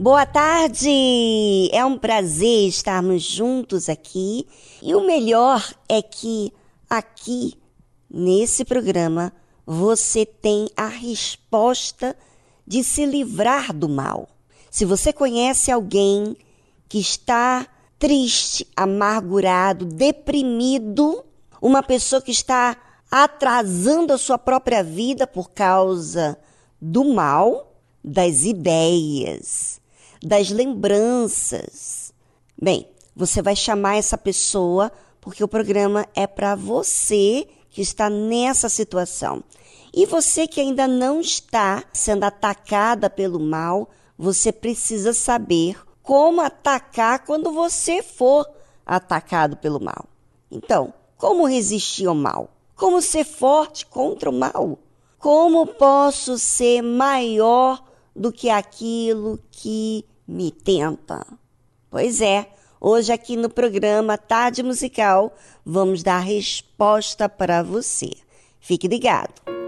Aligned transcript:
Boa 0.00 0.24
tarde! 0.24 1.68
É 1.74 1.84
um 1.84 1.98
prazer 1.98 2.66
estarmos 2.66 3.22
juntos 3.22 3.86
aqui 3.86 4.46
e 4.80 4.94
o 4.94 5.06
melhor 5.06 5.74
é 5.86 6.00
que 6.00 6.50
aqui 6.88 7.52
nesse 8.10 8.64
programa 8.64 9.30
você 9.66 10.24
tem 10.24 10.70
a 10.74 10.86
resposta 10.86 12.16
de 12.66 12.82
se 12.82 13.04
livrar 13.04 13.74
do 13.74 13.90
mal. 13.90 14.26
Se 14.70 14.86
você 14.86 15.12
conhece 15.12 15.70
alguém 15.70 16.34
que 16.88 16.98
está 16.98 17.66
triste, 17.98 18.66
amargurado, 18.74 19.84
deprimido, 19.84 21.22
uma 21.60 21.82
pessoa 21.82 22.22
que 22.22 22.30
está 22.30 22.74
atrasando 23.10 24.14
a 24.14 24.18
sua 24.18 24.38
própria 24.38 24.82
vida 24.82 25.26
por 25.26 25.50
causa 25.50 26.38
do 26.80 27.04
mal, 27.04 27.74
das 28.02 28.44
ideias, 28.44 29.79
das 30.22 30.50
lembranças. 30.50 32.12
Bem, 32.60 32.88
você 33.14 33.40
vai 33.40 33.56
chamar 33.56 33.96
essa 33.96 34.18
pessoa 34.18 34.92
porque 35.20 35.44
o 35.44 35.48
programa 35.48 36.06
é 36.14 36.26
para 36.26 36.54
você 36.54 37.46
que 37.70 37.82
está 37.82 38.08
nessa 38.08 38.68
situação. 38.68 39.42
E 39.92 40.06
você 40.06 40.46
que 40.46 40.60
ainda 40.60 40.86
não 40.86 41.20
está 41.20 41.84
sendo 41.92 42.24
atacada 42.24 43.10
pelo 43.10 43.40
mal, 43.40 43.90
você 44.16 44.52
precisa 44.52 45.12
saber 45.12 45.76
como 46.02 46.40
atacar 46.40 47.24
quando 47.24 47.52
você 47.52 48.02
for 48.02 48.48
atacado 48.86 49.56
pelo 49.56 49.80
mal. 49.80 50.06
Então, 50.50 50.92
como 51.16 51.46
resistir 51.46 52.06
ao 52.06 52.14
mal? 52.14 52.50
Como 52.74 53.02
ser 53.02 53.24
forte 53.24 53.84
contra 53.86 54.30
o 54.30 54.32
mal? 54.32 54.78
Como 55.18 55.66
posso 55.66 56.38
ser 56.38 56.82
maior 56.82 57.82
do 58.14 58.32
que 58.32 58.50
aquilo 58.50 59.38
que 59.50 60.04
me 60.26 60.50
tenta? 60.50 61.26
Pois 61.90 62.20
é, 62.20 62.48
hoje 62.80 63.12
aqui 63.12 63.36
no 63.36 63.50
programa 63.50 64.16
Tarde 64.16 64.62
Musical 64.62 65.34
vamos 65.64 66.02
dar 66.02 66.20
resposta 66.20 67.28
para 67.28 67.62
você. 67.62 68.10
Fique 68.60 68.86
ligado. 68.88 69.59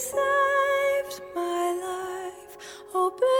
saved 0.00 1.20
my 1.34 1.76
life. 1.84 2.56
Open 2.94 3.39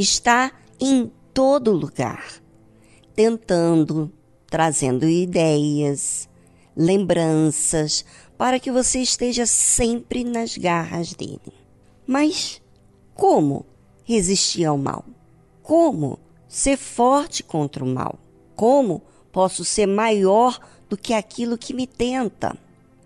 Está 0.00 0.50
em 0.80 1.12
todo 1.34 1.72
lugar, 1.72 2.42
tentando, 3.14 4.10
trazendo 4.46 5.06
ideias, 5.06 6.26
lembranças, 6.74 8.02
para 8.38 8.58
que 8.58 8.72
você 8.72 9.00
esteja 9.00 9.44
sempre 9.44 10.24
nas 10.24 10.56
garras 10.56 11.12
dele. 11.12 11.52
Mas 12.06 12.62
como 13.14 13.66
resistir 14.04 14.64
ao 14.64 14.78
mal? 14.78 15.04
Como 15.62 16.18
ser 16.48 16.78
forte 16.78 17.42
contra 17.42 17.84
o 17.84 17.86
mal? 17.86 18.18
Como 18.56 19.02
posso 19.30 19.66
ser 19.66 19.86
maior 19.86 20.58
do 20.88 20.96
que 20.96 21.12
aquilo 21.12 21.58
que 21.58 21.74
me 21.74 21.86
tenta? 21.86 22.56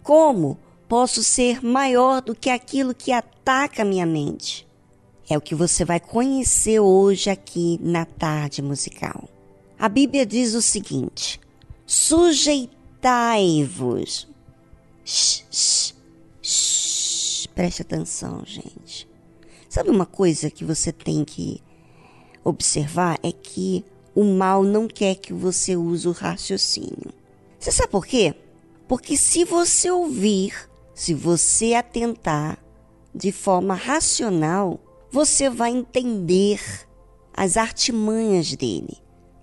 Como 0.00 0.56
posso 0.88 1.24
ser 1.24 1.60
maior 1.60 2.22
do 2.22 2.36
que 2.36 2.50
aquilo 2.50 2.94
que 2.94 3.10
ataca 3.10 3.84
minha 3.84 4.06
mente? 4.06 4.64
É 5.34 5.36
o 5.36 5.40
que 5.40 5.54
você 5.56 5.84
vai 5.84 5.98
conhecer 5.98 6.78
hoje 6.78 7.28
aqui 7.28 7.80
na 7.82 8.04
tarde 8.04 8.62
musical. 8.62 9.28
A 9.76 9.88
Bíblia 9.88 10.24
diz 10.24 10.54
o 10.54 10.62
seguinte: 10.62 11.40
sujeitai-vos. 11.84 14.28
Preste 17.52 17.82
atenção, 17.82 18.44
gente. 18.46 19.08
Sabe 19.68 19.90
uma 19.90 20.06
coisa 20.06 20.48
que 20.48 20.64
você 20.64 20.92
tem 20.92 21.24
que 21.24 21.60
observar? 22.44 23.18
É 23.20 23.32
que 23.32 23.84
o 24.14 24.22
mal 24.22 24.62
não 24.62 24.86
quer 24.86 25.16
que 25.16 25.32
você 25.32 25.74
use 25.74 26.06
o 26.06 26.12
raciocínio. 26.12 27.12
Você 27.58 27.72
sabe 27.72 27.90
por 27.90 28.06
quê? 28.06 28.36
Porque 28.86 29.16
se 29.16 29.44
você 29.44 29.90
ouvir, 29.90 30.70
se 30.94 31.12
você 31.12 31.74
atentar 31.74 32.56
de 33.12 33.32
forma 33.32 33.74
racional, 33.74 34.78
você 35.14 35.48
vai 35.48 35.70
entender 35.70 36.60
as 37.32 37.56
artimanhas 37.56 38.56
dele, 38.56 38.98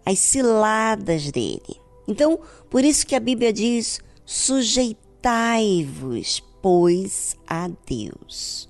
as 0.06 0.20
ciladas 0.20 1.32
dele. 1.32 1.80
Então, 2.06 2.42
por 2.70 2.84
isso 2.84 3.08
que 3.08 3.16
a 3.16 3.22
Bíblia 3.22 3.54
diz: 3.54 4.02
sujeitai-vos, 4.26 6.44
pois, 6.62 7.38
a 7.48 7.70
Deus. 7.88 8.70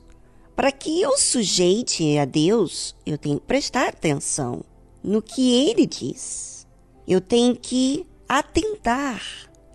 Para 0.56 0.72
que 0.72 1.02
eu 1.02 1.18
sujeite 1.18 2.20
a 2.20 2.26
Deus, 2.26 2.96
eu 3.04 3.18
tenho 3.18 3.40
que 3.40 3.48
prestar 3.48 3.88
atenção 3.88 4.64
no 5.04 5.24
que 5.24 5.56
ele 5.56 5.88
diz. 5.88 6.68
Eu 7.08 7.20
tenho 7.20 7.56
que 7.56 8.06
atentar, 8.30 9.24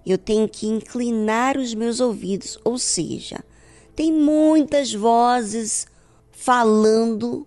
eu 0.06 0.16
tenho 0.16 0.48
que 0.48 0.68
inclinar 0.68 1.58
os 1.58 1.74
meus 1.74 1.98
ouvidos, 1.98 2.56
ou 2.64 2.78
seja, 2.78 3.44
tem 3.96 4.12
muitas 4.12 4.94
vozes 4.94 5.88
falando 6.46 7.44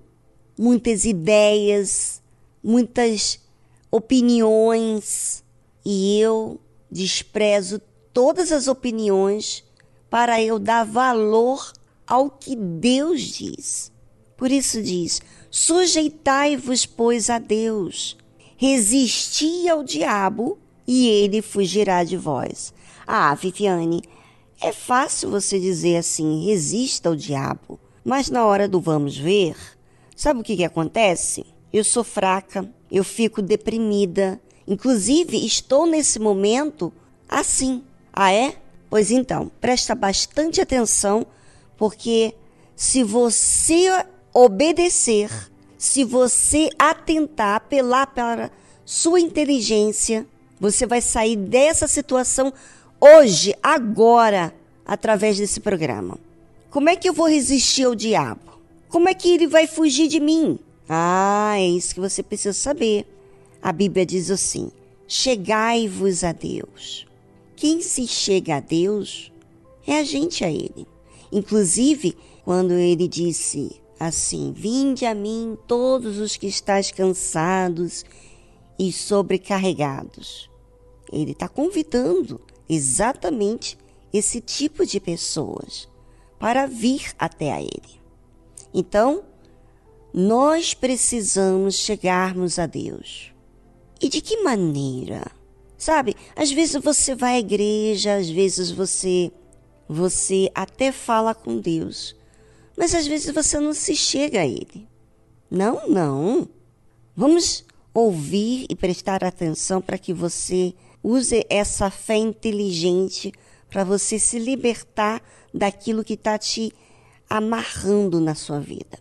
muitas 0.58 1.06
ideias, 1.06 2.22
muitas 2.62 3.39
opiniões, 3.89 5.41
e 5.86 6.20
eu 6.20 6.60
desprezo 6.91 7.79
todas 8.13 8.51
as 8.51 8.68
opiniões 8.68 9.63
para 10.10 10.44
eu 10.44 10.60
dar 10.60 10.84
valor 10.84 11.72
ao 12.06 12.29
que 12.29 12.58
Deus 12.58 13.22
diz. 13.22 13.89
Por 14.36 14.51
isso 14.51 14.84
diz: 14.84 15.22
sujeitai-vos, 15.50 16.86
pois, 16.86 17.29
a 17.29 17.39
Deus, 17.39 18.18
resisti 18.58 19.70
ao 19.70 19.82
diabo 19.82 20.60
e 20.86 21.08
ele 21.08 21.41
fugirá 21.41 22.03
de 22.03 22.18
vós. 22.18 22.74
Ah, 23.08 23.34
Viviane, 23.34 24.01
é 24.62 24.74
fácil 24.74 25.29
você 25.29 25.58
dizer 25.58 25.96
assim: 25.96 26.46
resista 26.46 27.08
ao 27.08 27.15
diabo. 27.15 27.79
Mas 28.03 28.29
na 28.29 28.46
hora 28.46 28.68
do 28.68 28.79
vamos 28.79 29.18
ver, 29.18 29.56
sabe 30.15 30.39
o 30.39 30.44
que, 30.44 30.58
que 30.58 30.63
acontece? 30.63 31.46
Eu 31.72 31.84
sou 31.84 32.03
fraca, 32.03 32.70
eu 32.91 33.03
fico 33.03 33.41
deprimida. 33.41 34.39
Inclusive, 34.68 35.46
estou 35.46 35.86
nesse 35.86 36.20
momento 36.20 36.91
assim. 37.27 37.84
Ah, 38.12 38.32
é? 38.32 38.56
Pois 38.89 39.12
então, 39.12 39.51
presta 39.62 39.94
bastante 39.94 40.60
atenção, 40.60 41.25
porque 41.77 42.34
se 42.75 43.03
você 43.03 43.88
obedecer, 44.34 45.29
se 45.77 46.03
você 46.03 46.70
atentar, 46.77 47.56
apelar 47.56 48.08
para 48.08 48.51
sua 48.84 49.20
inteligência, 49.20 50.25
você 50.60 50.86
vai 50.86 51.01
sair 51.01 51.36
dessa 51.36 51.88
situação 51.88 52.51
hoje, 53.00 53.56
agora, 53.62 54.53
através 54.86 55.38
desse 55.38 55.60
programa. 55.60 56.18
Como 56.70 56.88
é 56.88 56.96
que 56.96 57.10
eu 57.10 57.14
vou 57.14 57.28
resistir 57.28 57.86
ao 57.86 57.96
diabo? 57.96 58.60
Como 58.90 59.10
é 59.10 59.14
que 59.16 59.28
ele 59.28 59.48
vai 59.48 59.66
fugir 59.66 60.08
de 60.08 60.20
mim? 60.20 60.60
Ah, 60.88 61.56
é 61.58 61.68
isso 61.68 61.96
que 61.96 62.00
você 62.00 62.22
precisa 62.22 62.54
saber. 62.54 63.08
A 63.60 63.72
Bíblia 63.72 64.06
diz 64.06 64.30
assim: 64.30 64.72
chegai-vos 65.08 66.24
a 66.24 66.32
Deus. 66.32 67.08
Quem 67.56 67.82
se 67.82 68.06
chega 68.06 68.58
a 68.58 68.60
Deus 68.60 69.32
é 69.88 69.98
a 69.98 70.04
gente 70.04 70.46
a 70.46 70.52
Ele. 70.52 70.88
Inclusive, 71.32 72.16
quando 72.46 72.74
ele 72.74 73.08
disse 73.08 73.82
assim: 74.00 74.54
Vinde 74.56 75.08
a 75.08 75.16
mim 75.16 75.58
todos 75.68 76.20
os 76.20 76.38
que 76.38 76.46
estáis 76.46 76.92
cansados 76.92 78.06
e 78.78 78.94
sobrecarregados. 78.94 80.48
Ele 81.12 81.32
está 81.32 81.48
convidando 81.48 82.40
exatamente 82.70 83.76
esse 84.14 84.40
tipo 84.40 84.86
de 84.86 85.00
pessoas 85.00 85.90
para 86.39 86.65
vir 86.65 87.12
até 87.19 87.51
a 87.51 87.62
Ele. 87.62 88.00
Então, 88.74 89.24
nós 90.13 90.74
precisamos 90.74 91.75
chegarmos 91.75 92.58
a 92.58 92.65
Deus. 92.65 93.34
E 94.01 94.08
de 94.08 94.22
que 94.22 94.41
maneira? 94.41 95.24
Sabe, 95.77 96.15
às 96.36 96.51
vezes 96.51 96.81
você 96.81 97.15
vai 97.15 97.36
à 97.36 97.39
igreja, 97.39 98.15
às 98.15 98.29
vezes 98.29 98.72
você 98.72 99.31
você 99.88 100.51
até 100.53 100.91
fala 100.91 101.34
com 101.34 101.58
Deus, 101.58 102.15
mas 102.77 102.93
às 102.93 103.08
vezes 103.08 103.34
você 103.34 103.60
não 103.60 103.74
se 103.74 103.96
chega 103.96 104.41
a 104.41 104.46
ele. 104.46 104.88
Não, 105.50 105.88
não. 105.88 106.48
Vamos 107.15 107.65
ouvir 107.93 108.67
e 108.69 108.75
prestar 108.75 109.24
atenção 109.24 109.81
para 109.81 109.98
que 109.98 110.13
você 110.13 110.75
use 111.03 111.43
essa 111.50 111.89
fé 111.89 112.17
inteligente 112.17 113.34
para 113.69 113.84
você 113.84 114.19
se 114.19 114.38
libertar 114.38 115.24
daquilo 115.53 116.03
que 116.03 116.13
está 116.13 116.38
te 116.38 116.74
amarrando 117.29 118.20
na 118.20 118.36
sua 118.36 118.60
vida. 118.60 119.00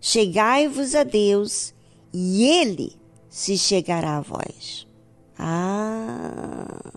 Chegai-vos 0.00 0.94
a 0.94 1.04
Deus 1.04 1.74
e 2.12 2.44
Ele 2.44 2.96
se 3.28 3.58
chegará 3.58 4.16
a 4.16 4.20
vós. 4.20 4.86
Ah! 5.38 6.92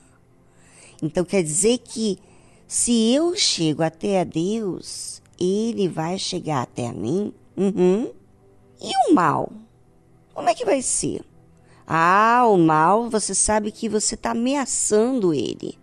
Então 1.01 1.25
quer 1.25 1.43
dizer 1.43 1.79
que 1.79 2.17
se 2.67 3.13
eu 3.13 3.35
chego 3.35 3.83
até 3.83 4.21
a 4.21 4.23
Deus, 4.23 5.21
Ele 5.39 5.87
vai 5.87 6.17
chegar 6.17 6.61
até 6.61 6.87
a 6.87 6.93
mim? 6.93 7.33
Uhum. 7.57 8.11
E 8.81 8.91
o 9.09 9.13
mal? 9.13 9.51
Como 10.33 10.49
é 10.49 10.55
que 10.55 10.65
vai 10.65 10.81
ser? 10.81 11.21
Ah, 11.85 12.45
o 12.47 12.57
mal, 12.57 13.09
você 13.09 13.35
sabe 13.35 13.71
que 13.71 13.89
você 13.89 14.15
está 14.15 14.31
ameaçando 14.31 15.33
ele. 15.33 15.77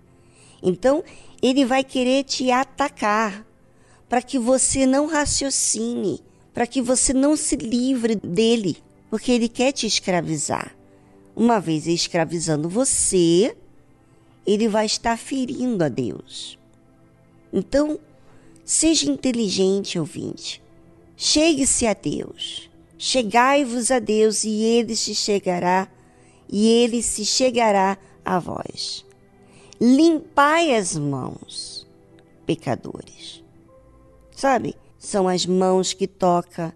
Então, 0.62 1.04
ele 1.40 1.64
vai 1.64 1.84
querer 1.84 2.24
te 2.24 2.50
atacar 2.50 3.46
para 4.08 4.22
que 4.22 4.38
você 4.38 4.86
não 4.86 5.06
raciocine, 5.06 6.20
para 6.52 6.66
que 6.66 6.80
você 6.80 7.12
não 7.12 7.36
se 7.36 7.56
livre 7.56 8.16
dele, 8.16 8.78
porque 9.10 9.30
ele 9.30 9.48
quer 9.48 9.72
te 9.72 9.86
escravizar. 9.86 10.76
Uma 11.36 11.60
vez 11.60 11.86
escravizando 11.86 12.68
você, 12.68 13.56
ele 14.46 14.66
vai 14.66 14.86
estar 14.86 15.16
ferindo 15.16 15.84
a 15.84 15.88
Deus. 15.88 16.58
Então, 17.52 17.98
seja 18.64 19.10
inteligente, 19.10 19.98
ouvinte. 19.98 20.62
Chegue-se 21.16 21.86
a 21.86 21.94
Deus. 21.94 22.68
Chegai-vos 22.98 23.90
a 23.90 24.00
Deus 24.00 24.42
e 24.42 24.62
ele 24.62 24.96
se 24.96 25.14
chegará, 25.14 25.88
e 26.48 26.66
ele 26.66 27.02
se 27.02 27.24
chegará 27.24 27.96
a 28.24 28.38
vós. 28.40 29.06
Limpai 29.80 30.74
as 30.74 30.96
mãos, 30.96 31.86
pecadores. 32.44 33.42
Sabe? 34.32 34.74
São 34.98 35.28
as 35.28 35.46
mãos 35.46 35.92
que 35.92 36.06
toca 36.06 36.74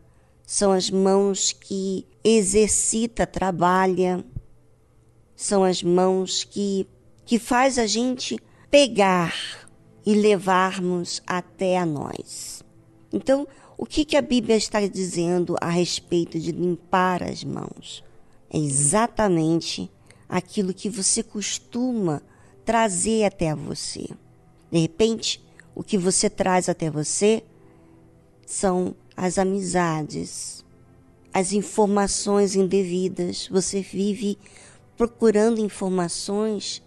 são 0.52 0.71
as 0.71 0.90
mãos 0.90 1.50
que 1.50 2.06
exercita, 2.23 3.26
trabalha, 3.26 4.23
são 5.35 5.64
as 5.64 5.82
mãos 5.82 6.44
que, 6.44 6.87
que 7.25 7.38
faz 7.38 7.78
a 7.78 7.87
gente 7.87 8.38
pegar 8.71 9.35
e 10.04 10.12
levarmos 10.14 11.23
até 11.26 11.78
a 11.78 11.87
nós. 11.87 12.62
Então, 13.11 13.49
o 13.78 13.87
que, 13.87 14.04
que 14.04 14.14
a 14.14 14.21
Bíblia 14.21 14.54
está 14.54 14.87
dizendo 14.87 15.56
a 15.59 15.71
respeito 15.71 16.38
de 16.38 16.52
limpar 16.52 17.23
as 17.23 17.42
mãos? 17.42 18.04
É 18.50 18.59
exatamente 18.59 19.90
aquilo 20.28 20.75
que 20.75 20.90
você 20.90 21.23
costuma 21.23 22.23
trazer 22.64 23.25
até 23.25 23.54
você. 23.54 24.09
De 24.71 24.78
repente, 24.78 25.45
o 25.75 25.83
que 25.83 25.99
você 25.99 26.28
traz 26.31 26.69
até 26.69 26.90
você 26.90 27.42
são 28.47 28.95
as 29.16 29.38
amizades, 29.38 30.64
as 31.33 31.52
informações 31.52 32.54
indevidas. 32.54 33.49
Você 33.49 33.81
vive 33.81 34.38
procurando 34.97 35.61
informações 35.61 36.83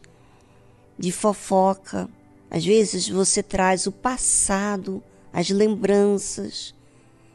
de 0.97 1.11
fofoca. 1.11 2.09
Às 2.49 2.63
vezes 2.63 3.09
você 3.09 3.41
traz 3.43 3.87
o 3.87 3.91
passado, 3.91 5.03
as 5.33 5.49
lembranças. 5.49 6.73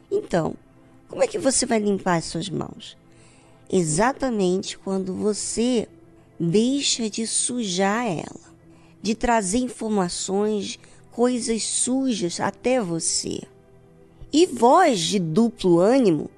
Então, 0.09 0.55
como 1.07 1.23
é 1.23 1.27
que 1.27 1.37
você 1.37 1.65
vai 1.65 1.79
limpar 1.79 2.17
as 2.17 2.25
suas 2.25 2.49
mãos? 2.49 2.97
Exatamente 3.69 4.77
quando 4.77 5.13
você 5.13 5.87
deixa 6.43 7.07
de 7.07 7.27
sujar 7.27 8.07
ela, 8.07 8.55
de 8.99 9.13
trazer 9.13 9.59
informações, 9.59 10.79
coisas 11.11 11.61
sujas 11.61 12.39
até 12.39 12.81
você. 12.81 13.43
E 14.33 14.47
vós 14.47 14.99
de 14.99 15.19
duplo 15.19 15.79
ânimo, 15.79 16.31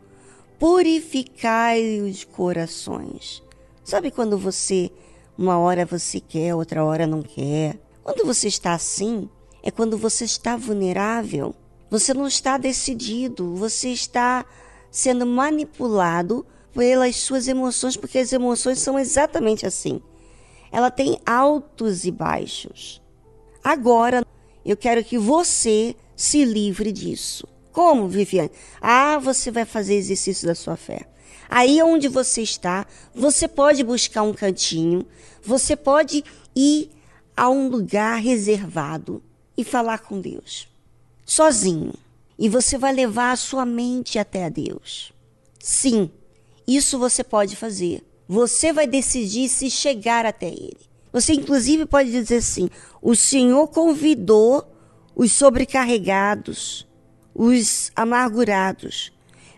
purificai 0.60 2.02
os 2.02 2.26
corações. 2.26 3.42
Sabe 3.82 4.12
quando 4.12 4.38
você, 4.38 4.92
uma 5.38 5.58
hora 5.58 5.86
você 5.86 6.20
quer, 6.20 6.54
outra 6.54 6.84
hora 6.84 7.08
não 7.08 7.22
quer? 7.22 7.80
Quando 8.04 8.26
você 8.26 8.50
está 8.50 8.74
assim, 8.74 9.30
é 9.62 9.72
quando 9.72 9.98
você 9.98 10.26
está 10.26 10.58
vulnerável. 10.58 11.56
Você 11.90 12.14
não 12.14 12.28
está 12.28 12.58
decidido, 12.58 13.56
você 13.56 13.90
está 13.90 14.46
sendo 14.92 15.26
manipulado 15.26 16.46
pelas 16.74 17.16
suas 17.18 17.48
emoções, 17.48 17.96
porque 17.96 18.18
as 18.18 18.34
emoções 18.34 18.80
são 18.80 18.98
exatamente 18.98 19.66
assim. 19.66 20.02
Ela 20.72 20.90
tem 20.90 21.20
altos 21.26 22.04
e 22.06 22.12
baixos. 22.12 23.02
Agora, 23.64 24.26
eu 24.66 24.76
quero 24.76 25.04
que 25.04 25.18
você 25.18 25.96
se 26.16 26.44
livre 26.44 26.92
disso. 26.92 27.48
Como, 27.72 28.08
Viviane? 28.08 28.52
Ah, 28.82 29.18
você 29.18 29.52
vai 29.52 29.66
fazer 29.66 29.96
exercício 29.96 30.48
da 30.48 30.56
sua 30.56 30.76
fé. 30.76 31.08
Aí 31.50 31.82
onde 31.84 32.08
você 32.08 32.42
está, 32.42 32.86
você 33.14 33.48
pode 33.48 33.84
buscar 33.84 34.24
um 34.24 34.34
cantinho, 34.34 35.06
você 35.44 35.76
pode 35.76 36.24
ir 36.56 36.90
a 37.36 37.50
um 37.50 37.68
lugar 37.68 38.20
reservado 38.20 39.22
e 39.56 39.64
falar 39.64 40.00
com 40.00 40.20
Deus, 40.20 40.68
sozinho. 41.26 41.94
E 42.38 42.50
você 42.50 42.78
vai 42.78 42.94
levar 42.94 43.32
a 43.32 43.36
sua 43.36 43.66
mente 43.66 44.18
até 44.18 44.46
a 44.46 44.50
Deus. 44.50 45.14
Sim, 45.60 46.10
isso 46.68 46.98
você 46.98 47.24
pode 47.24 47.56
fazer. 47.56 48.04
Você 48.28 48.72
vai 48.72 48.88
decidir 48.88 49.50
se 49.50 49.70
chegar 49.70 50.26
até 50.26 50.48
Ele. 50.48 50.78
Você, 51.12 51.34
inclusive, 51.34 51.86
pode 51.86 52.12
dizer 52.12 52.38
assim: 52.38 52.70
o 53.02 53.16
Senhor 53.16 53.68
convidou 53.68 54.66
os 55.16 55.32
sobrecarregados, 55.32 56.88
os 57.34 57.92
amargurados. 57.96 59.12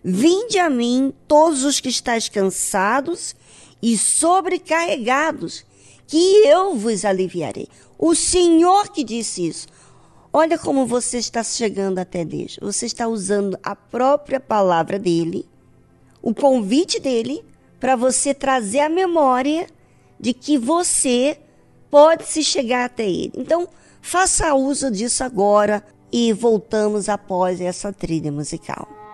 Vinde 0.03 0.59
a 0.59 0.69
mim, 0.69 1.13
todos 1.27 1.63
os 1.63 1.79
que 1.79 1.89
estáis 1.89 2.29
cansados 2.29 3.35
e 3.81 3.97
sobrecarregados, 3.97 5.65
que 6.05 6.45
eu 6.45 6.75
vos 6.75 7.05
aliviarei. 7.05 7.67
O 7.97 8.13
Senhor 8.13 8.91
que 8.91 9.03
disse 9.03 9.47
isso. 9.47 9.67
Olha 10.31 10.59
como 10.59 10.85
você 10.85 11.17
está 11.17 11.41
chegando 11.43 11.97
até 11.97 12.25
Deus. 12.25 12.59
Você 12.61 12.85
está 12.85 13.07
usando 13.07 13.57
a 13.63 13.73
própria 13.73 14.39
palavra 14.39 14.99
dele, 14.99 15.47
o 16.25 16.33
convite 16.33 16.99
dele, 16.99 17.45
para 17.79 17.95
você 17.95 18.33
trazer 18.33 18.79
a 18.79 18.89
memória 18.89 19.67
de 20.19 20.33
que 20.33 20.57
você 20.57 21.37
pode 21.91 22.25
se 22.25 22.43
chegar 22.43 22.85
até 22.85 23.07
ele. 23.07 23.31
Então, 23.37 23.69
faça 24.01 24.55
uso 24.55 24.89
disso 24.89 25.23
agora 25.23 25.85
e 26.11 26.33
voltamos 26.33 27.09
após 27.09 27.61
essa 27.61 27.93
trilha 27.93 28.31
musical. 28.31 29.04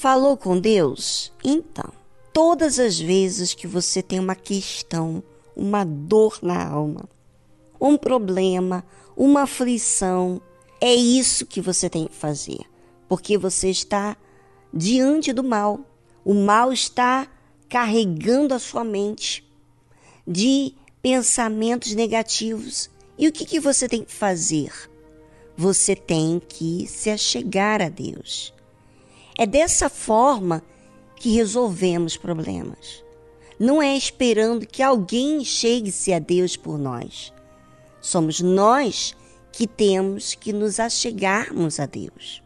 Falou 0.00 0.34
com 0.34 0.58
Deus? 0.58 1.30
Então, 1.44 1.92
todas 2.32 2.78
as 2.78 2.98
vezes 2.98 3.52
que 3.52 3.66
você 3.66 4.02
tem 4.02 4.18
uma 4.18 4.34
questão, 4.34 5.22
uma 5.54 5.84
dor 5.84 6.38
na 6.40 6.66
alma, 6.66 7.06
um 7.78 7.98
problema, 7.98 8.82
uma 9.14 9.42
aflição, 9.42 10.40
é 10.80 10.94
isso 10.94 11.44
que 11.44 11.60
você 11.60 11.90
tem 11.90 12.06
que 12.06 12.14
fazer, 12.14 12.60
porque 13.10 13.36
você 13.36 13.68
está 13.68 14.16
diante 14.72 15.34
do 15.34 15.44
mal. 15.44 15.80
O 16.24 16.32
mal 16.32 16.72
está 16.72 17.28
carregando 17.68 18.54
a 18.54 18.58
sua 18.58 18.82
mente 18.82 19.46
de 20.26 20.72
pensamentos 21.02 21.94
negativos. 21.94 22.88
E 23.18 23.28
o 23.28 23.32
que, 23.32 23.44
que 23.44 23.60
você 23.60 23.86
tem 23.86 24.02
que 24.02 24.14
fazer? 24.14 24.72
Você 25.58 25.94
tem 25.94 26.40
que 26.40 26.86
se 26.86 27.10
achegar 27.10 27.82
a 27.82 27.90
Deus. 27.90 28.58
É 29.40 29.46
dessa 29.46 29.88
forma 29.88 30.62
que 31.16 31.30
resolvemos 31.30 32.14
problemas. 32.14 33.02
Não 33.58 33.82
é 33.82 33.96
esperando 33.96 34.66
que 34.66 34.82
alguém 34.82 35.42
chegue-se 35.46 36.12
a 36.12 36.18
Deus 36.18 36.58
por 36.58 36.76
nós. 36.76 37.32
Somos 38.02 38.42
nós 38.42 39.16
que 39.50 39.66
temos 39.66 40.34
que 40.34 40.52
nos 40.52 40.78
achegarmos 40.78 41.80
a 41.80 41.86
Deus. 41.86 42.42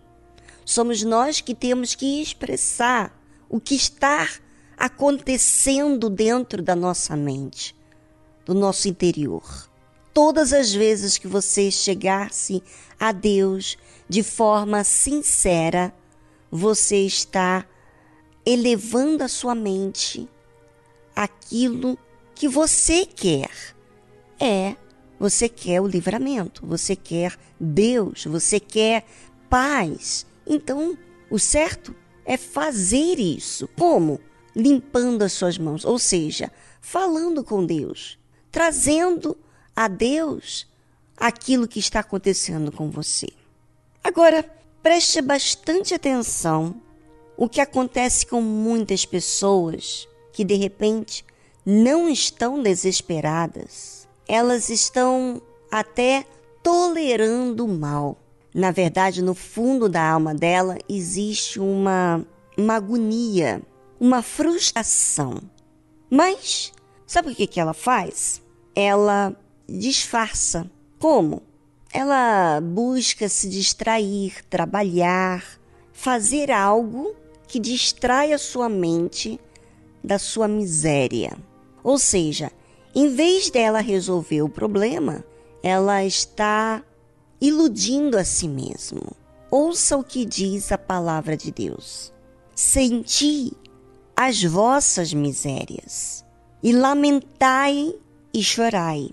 Somos 0.65 1.03
nós 1.03 1.41
que 1.41 1.53
temos 1.53 1.97
que 1.97 2.23
expressar 2.23 3.13
o 3.49 3.59
que 3.59 3.75
está 3.75 4.31
acontecendo 4.77 6.09
dentro 6.09 6.63
da 6.63 6.77
nossa 6.77 7.17
mente, 7.17 7.75
do 8.47 8.55
nosso 8.55 8.87
interior. 8.87 9.69
Todas 10.13 10.53
as 10.53 10.73
vezes 10.73 11.19
que 11.19 11.27
você 11.27 11.73
chegar-se 11.73 12.63
a 13.01 13.11
Deus 13.11 13.77
de 14.09 14.23
forma 14.23 14.85
sincera, 14.85 15.93
você 16.57 16.99
está 16.99 17.67
elevando 18.47 19.25
a 19.25 19.29
sua 19.29 19.57
mente 19.57 20.29
aquilo 21.17 21.99
que 22.33 22.47
você 22.47 23.05
quer. 23.05 23.51
É, 24.39 24.77
você 25.19 25.49
quer 25.49 25.81
o 25.81 25.87
livramento, 25.89 26.65
você 26.65 26.95
quer 26.95 27.37
Deus, 27.59 28.27
você 28.27 28.61
quer 28.61 29.05
paz. 29.51 30.25
Então, 30.47 30.97
o 31.29 31.41
certo 31.41 31.93
é 32.25 32.37
fazer 32.37 33.19
isso. 33.19 33.69
Como? 33.77 34.21
Limpando 34.55 35.23
as 35.23 35.33
suas 35.33 35.59
mãos, 35.59 35.85
ou 35.85 35.99
seja, 35.99 36.53
falando 36.81 37.43
com 37.43 37.67
Deus, 37.67 38.17
trazendo 38.53 39.37
a 39.75 39.89
Deus 39.89 40.69
aquilo 41.17 41.67
que 41.67 41.81
está 41.81 41.99
acontecendo 41.99 42.71
com 42.71 42.93
você. 42.93 43.27
Agora, 44.05 44.49
preste 44.85 45.23
bastante 45.23 45.95
atenção 45.95 46.75
o 47.39 47.49
que 47.49 47.59
acontece 47.59 48.27
com 48.27 48.43
muitas 48.43 49.07
pessoas 49.07 50.07
que 50.31 50.45
de 50.45 50.57
repente 50.57 51.25
não 51.65 52.07
estão 52.07 52.63
desesperadas, 52.63 54.07
elas 54.29 54.69
estão 54.69 55.41
até 55.71 56.27
tolerando 56.63 57.65
o 57.65 57.69
mal. 57.69 58.19
Na 58.55 58.71
verdade, 58.71 59.23
no 59.23 59.35
fundo 59.35 59.89
da 59.89 60.07
alma 60.07 60.35
dela 60.35 60.77
existe 60.87 61.59
uma, 61.59 62.23
uma 62.55 62.75
agonia, 62.75 63.63
uma 63.99 64.21
frustração. 64.21 65.41
Mas, 66.11 66.75
sabe 67.07 67.31
o 67.31 67.35
que, 67.35 67.47
que 67.47 67.59
ela 67.59 67.73
faz? 67.73 68.43
Ela 68.77 69.35
disfarça. 69.67 70.71
Como? 70.99 71.43
Ela 71.97 72.61
busca 72.61 73.29
se 73.29 73.49
distrair, 73.49 74.45
trabalhar, 74.51 75.45
fazer 75.93 76.51
algo 76.51 77.15
que 77.47 77.61
distrai 77.61 78.33
a 78.33 78.39
sua 78.39 78.69
mente 78.69 79.39
da 80.03 80.19
sua 80.19 80.49
miséria. 80.49 81.39
Ou 81.85 81.97
seja, 81.97 82.51
em 82.97 83.15
vez 83.15 83.49
dela 83.49 83.79
resolver 83.79 84.43
o 84.43 84.49
problema, 84.49 85.25
ela 85.63 86.05
está 86.05 86.83
iludindo 87.41 88.19
a 88.19 88.25
si 88.25 88.49
mesmo. 88.49 89.15
Ouça 89.49 89.97
o 89.97 90.03
que 90.03 90.25
diz 90.25 90.73
a 90.73 90.79
palavra 90.79 91.37
de 91.37 91.53
Deus. 91.53 92.13
Senti 92.57 93.53
as 94.17 94.43
vossas 94.43 95.15
misérias 95.15 96.25
e 96.61 96.73
lamentai 96.73 97.95
e 98.33 98.43
chorai. 98.43 99.13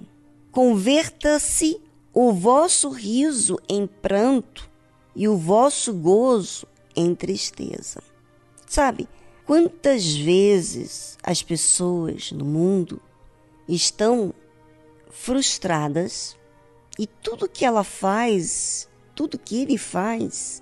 Converta-se 0.51 1.79
o 2.13 2.33
vosso 2.33 2.89
riso 2.89 3.57
em 3.69 3.87
pranto 3.87 4.69
e 5.15 5.27
o 5.27 5.37
vosso 5.37 5.93
gozo 5.93 6.67
em 6.95 7.15
tristeza. 7.15 8.01
Sabe, 8.65 9.07
quantas 9.45 10.15
vezes 10.15 11.17
as 11.23 11.41
pessoas 11.41 12.31
no 12.31 12.45
mundo 12.45 13.01
estão 13.67 14.33
frustradas 15.09 16.37
e 16.97 17.07
tudo 17.07 17.49
que 17.49 17.65
ela 17.65 17.83
faz, 17.83 18.89
tudo 19.15 19.39
que 19.39 19.61
ele 19.61 19.77
faz 19.77 20.61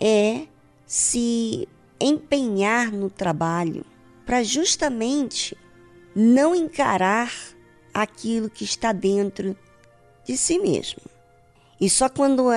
é 0.00 0.46
se 0.86 1.68
empenhar 2.00 2.92
no 2.92 3.10
trabalho 3.10 3.84
para 4.24 4.42
justamente 4.42 5.56
não 6.14 6.54
encarar 6.54 7.32
aquilo 7.92 8.48
que 8.48 8.64
está 8.64 8.92
dentro 8.92 9.56
de 10.28 10.36
si 10.36 10.58
mesmo. 10.58 11.00
E 11.80 11.88
só 11.88 12.06
quando 12.08 12.48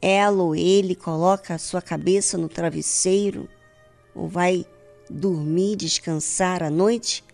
ela 0.00 0.42
ou 0.42 0.54
ele 0.54 0.94
coloca 0.94 1.54
a 1.54 1.58
sua 1.58 1.82
cabeça 1.82 2.38
no 2.38 2.48
travesseiro 2.48 3.48
ou 4.14 4.28
vai 4.28 4.64
dormir, 5.10 5.74
descansar 5.74 6.62
à 6.62 6.70
noite, 6.70 7.24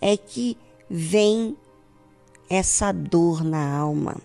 é 0.00 0.16
que 0.16 0.56
vem 0.88 1.56
essa 2.48 2.92
dor 2.92 3.42
na 3.42 3.76
alma, 3.76 4.16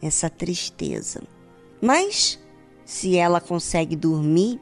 essa 0.00 0.30
tristeza. 0.30 1.22
Mas 1.80 2.38
se 2.84 3.18
ela 3.18 3.42
consegue 3.42 3.94
dormir, 3.94 4.58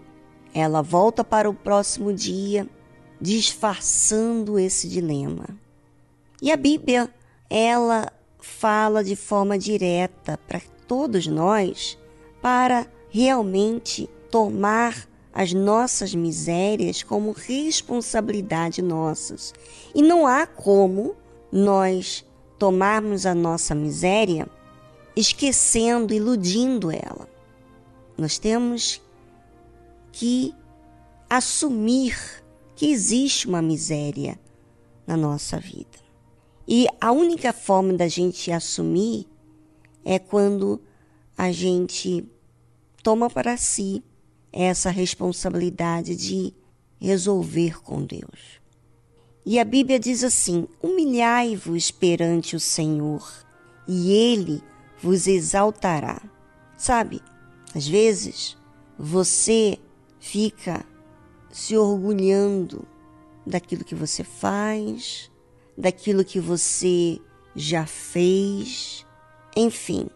ela 0.53 0.83
volta 0.83 1.23
para 1.23 1.49
o 1.49 1.55
próximo 1.55 2.13
dia 2.13 2.69
disfarçando 3.21 4.59
esse 4.59 4.89
dilema. 4.89 5.47
E 6.41 6.51
a 6.51 6.57
Bíblia, 6.57 7.09
ela 7.49 8.11
fala 8.43 9.03
de 9.03 9.17
forma 9.17 9.57
direta 9.57 10.39
para 10.47 10.61
todos 10.87 11.27
nós 11.27 11.99
para 12.43 12.87
realmente 13.09 14.11
tomar 14.31 15.09
as 15.33 15.53
nossas 15.53 16.15
misérias 16.15 17.03
como 17.03 17.33
responsabilidade 17.33 18.83
nossas. 18.83 19.55
E 19.95 20.03
não 20.03 20.27
há 20.27 20.47
como 20.47 21.15
nós 21.51 22.25
tomarmos 22.59 23.25
a 23.25 23.35
nossa 23.35 23.75
miséria 23.75 24.49
esquecendo, 25.17 26.13
iludindo 26.13 26.91
ela. 26.91 27.29
Nós 28.17 28.39
temos 28.39 29.01
que 30.11 30.55
assumir 31.29 32.43
que 32.75 32.91
existe 32.91 33.47
uma 33.47 33.63
miséria 33.63 34.39
na 35.07 35.17
nossa 35.17 35.59
vida. 35.59 35.92
E 36.67 36.87
a 37.01 37.11
única 37.11 37.53
forma 37.53 37.93
da 37.93 38.09
gente 38.09 38.51
assumir 38.53 39.27
é 40.05 40.19
quando 40.19 40.81
a 41.37 41.51
gente 41.51 42.27
toma 43.03 43.29
para 43.29 43.57
si 43.57 44.03
essa 44.53 44.91
responsabilidade 44.91 46.15
de 46.15 46.55
resolver 47.01 47.83
com 47.83 48.05
Deus. 48.05 48.61
E 49.45 49.59
a 49.59 49.65
Bíblia 49.65 49.99
diz 49.99 50.23
assim: 50.23 50.69
humilhai-vos 50.81 51.91
perante 51.91 52.55
o 52.55 52.61
Senhor, 52.61 53.29
e 53.89 54.13
Ele 54.13 54.63
vos 55.01 55.27
exaltará. 55.27 56.23
Sabe, 56.77 57.21
às 57.75 57.87
vezes 57.87 58.57
você 58.97 59.79
fica 60.21 60.87
se 61.51 61.77
orgulhando 61.77 62.87
daquilo 63.45 63.85
que 63.85 63.95
você 63.95 64.23
faz, 64.23 65.31
daquilo 65.77 66.25
que 66.25 66.41
você 66.41 67.21
já 67.55 67.87
fez. 67.87 69.07
Enfim, 69.57 70.09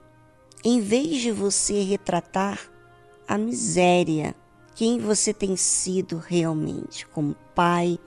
em 0.65 0.81
vez 0.81 1.21
de 1.21 1.31
você 1.31 1.83
retratar 1.83 2.71
a 3.29 3.37
miséria, 3.37 4.35
quem 4.75 4.99
você 4.99 5.33
tem 5.33 5.57
sido 5.57 6.19
realmente, 6.19 7.07
como 7.07 7.37
pai, 7.55 7.99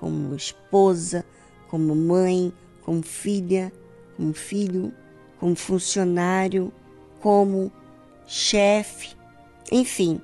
como 0.00 0.34
esposa, 0.34 1.24
como 1.68 1.94
mãe, 1.94 2.52
como 2.82 3.02
filha, 3.02 3.72
como 4.16 4.32
filho, 4.32 4.92
como 5.38 5.54
funcionário, 5.54 6.72
como 7.20 7.72
chefe, 8.26 9.16
enfim, 9.70 10.20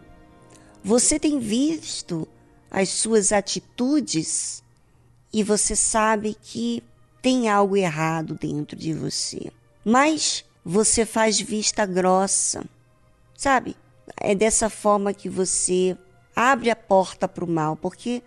você 0.82 1.18
tem 1.18 1.38
visto 1.38 2.26
as 2.70 2.88
suas 2.88 3.30
atitudes 3.30 4.63
e 5.34 5.42
você 5.42 5.74
sabe 5.74 6.36
que 6.40 6.80
tem 7.20 7.48
algo 7.48 7.76
errado 7.76 8.38
dentro 8.40 8.78
de 8.78 8.94
você. 8.94 9.50
Mas 9.84 10.44
você 10.64 11.04
faz 11.04 11.40
vista 11.40 11.84
grossa, 11.84 12.64
sabe? 13.36 13.76
É 14.16 14.32
dessa 14.32 14.70
forma 14.70 15.12
que 15.12 15.28
você 15.28 15.98
abre 16.36 16.70
a 16.70 16.76
porta 16.76 17.26
para 17.26 17.44
o 17.44 17.50
mal, 17.50 17.74
porque 17.74 18.22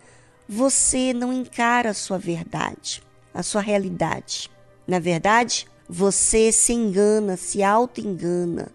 você 0.49 1.13
não 1.13 1.31
encara 1.31 1.91
a 1.91 1.93
sua 1.93 2.17
verdade, 2.17 3.01
a 3.33 3.41
sua 3.41 3.61
realidade. 3.61 4.51
Na 4.85 4.99
verdade, 4.99 5.65
você 5.87 6.51
se 6.51 6.73
engana, 6.73 7.37
se 7.37 7.63
auto-engana, 7.63 8.67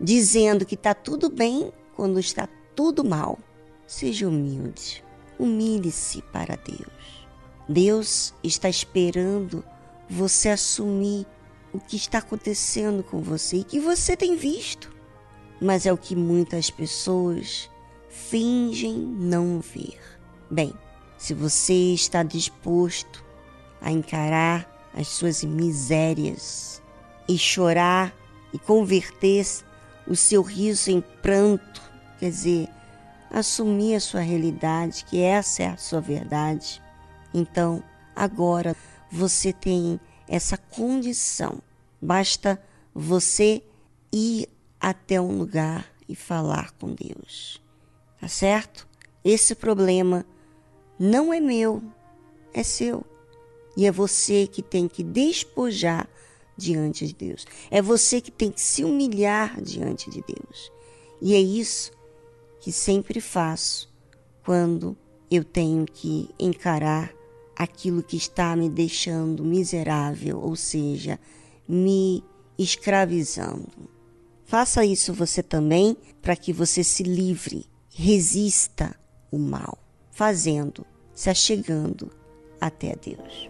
dizendo 0.00 0.64
que 0.64 0.76
está 0.76 0.94
tudo 0.94 1.28
bem 1.28 1.72
quando 1.96 2.20
está 2.20 2.48
tudo 2.76 3.02
mal. 3.02 3.36
Seja 3.84 4.28
humilde, 4.28 5.02
humilhe-se 5.36 6.22
para 6.22 6.54
Deus. 6.54 6.99
Deus 7.70 8.34
está 8.42 8.68
esperando 8.68 9.64
você 10.08 10.48
assumir 10.48 11.24
o 11.72 11.78
que 11.78 11.94
está 11.94 12.18
acontecendo 12.18 13.04
com 13.04 13.20
você 13.20 13.58
e 13.58 13.64
que 13.64 13.78
você 13.78 14.16
tem 14.16 14.34
visto. 14.34 14.92
Mas 15.60 15.86
é 15.86 15.92
o 15.92 15.96
que 15.96 16.16
muitas 16.16 16.68
pessoas 16.68 17.70
fingem 18.08 18.94
não 18.98 19.60
ver. 19.60 20.00
Bem, 20.50 20.74
se 21.16 21.32
você 21.32 21.94
está 21.94 22.24
disposto 22.24 23.24
a 23.80 23.92
encarar 23.92 24.90
as 24.92 25.06
suas 25.06 25.44
misérias 25.44 26.82
e 27.28 27.38
chorar 27.38 28.12
e 28.52 28.58
converter 28.58 29.46
o 30.08 30.16
seu 30.16 30.42
riso 30.42 30.90
em 30.90 31.00
pranto, 31.22 31.80
quer 32.18 32.30
dizer, 32.30 32.68
assumir 33.30 33.94
a 33.94 34.00
sua 34.00 34.22
realidade, 34.22 35.04
que 35.04 35.22
essa 35.22 35.62
é 35.62 35.66
a 35.68 35.76
sua 35.76 36.00
verdade, 36.00 36.82
então 37.32 37.82
agora 38.14 38.76
você 39.10 39.52
tem 39.52 40.00
essa 40.28 40.56
condição. 40.56 41.60
Basta 42.00 42.62
você 42.94 43.62
ir 44.12 44.48
até 44.80 45.20
um 45.20 45.38
lugar 45.38 45.90
e 46.08 46.14
falar 46.14 46.72
com 46.72 46.94
Deus. 46.94 47.60
Tá 48.20 48.28
certo? 48.28 48.86
Esse 49.24 49.54
problema 49.54 50.24
não 50.98 51.32
é 51.32 51.40
meu, 51.40 51.82
é 52.52 52.62
seu. 52.62 53.04
E 53.76 53.86
é 53.86 53.92
você 53.92 54.46
que 54.46 54.62
tem 54.62 54.88
que 54.88 55.02
despojar 55.02 56.08
diante 56.56 57.06
de 57.06 57.14
Deus. 57.14 57.46
É 57.70 57.80
você 57.80 58.20
que 58.20 58.30
tem 58.30 58.50
que 58.50 58.60
se 58.60 58.84
humilhar 58.84 59.60
diante 59.60 60.10
de 60.10 60.22
Deus. 60.22 60.70
E 61.20 61.34
é 61.34 61.40
isso 61.40 61.92
que 62.60 62.70
sempre 62.70 63.20
faço 63.20 63.90
quando 64.44 64.96
eu 65.30 65.44
tenho 65.44 65.86
que 65.86 66.28
encarar 66.38 67.14
aquilo 67.60 68.02
que 68.02 68.16
está 68.16 68.56
me 68.56 68.70
deixando 68.70 69.44
miserável, 69.44 70.40
ou 70.40 70.56
seja, 70.56 71.20
me 71.68 72.24
escravizando. 72.58 73.90
Faça 74.46 74.82
isso 74.82 75.12
você 75.12 75.42
também 75.42 75.94
para 76.22 76.34
que 76.34 76.54
você 76.54 76.82
se 76.82 77.02
livre, 77.02 77.66
resista 77.90 78.98
o 79.30 79.38
mal, 79.38 79.76
fazendo, 80.10 80.86
se 81.12 81.28
achegando 81.28 82.10
até 82.58 82.96
Deus. 82.96 83.49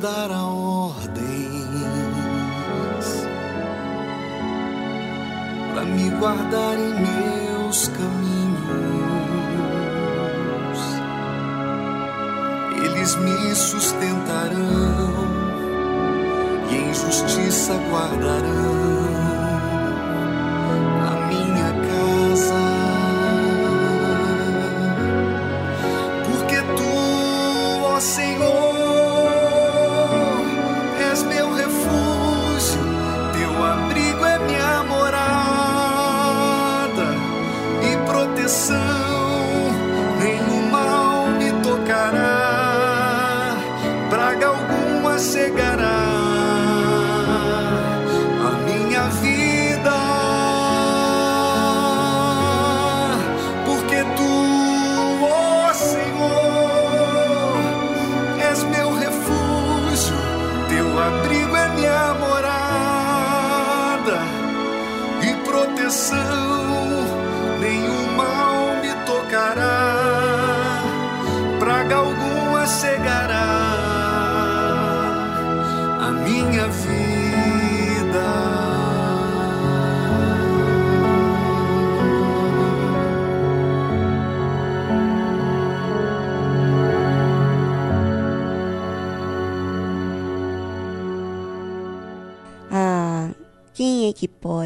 Dará 0.00 0.42
ordens 0.42 1.18
para 5.72 5.84
me 5.84 6.10
guardar 6.10 6.78
em 6.78 6.94
meus 7.00 7.88
caminhos. 7.88 8.68
Eles 12.84 13.16
me 13.16 13.54
sustentarão 13.54 14.58
e 16.70 16.76
em 16.76 16.94
justiça 16.94 17.74
guardarão 17.90 18.97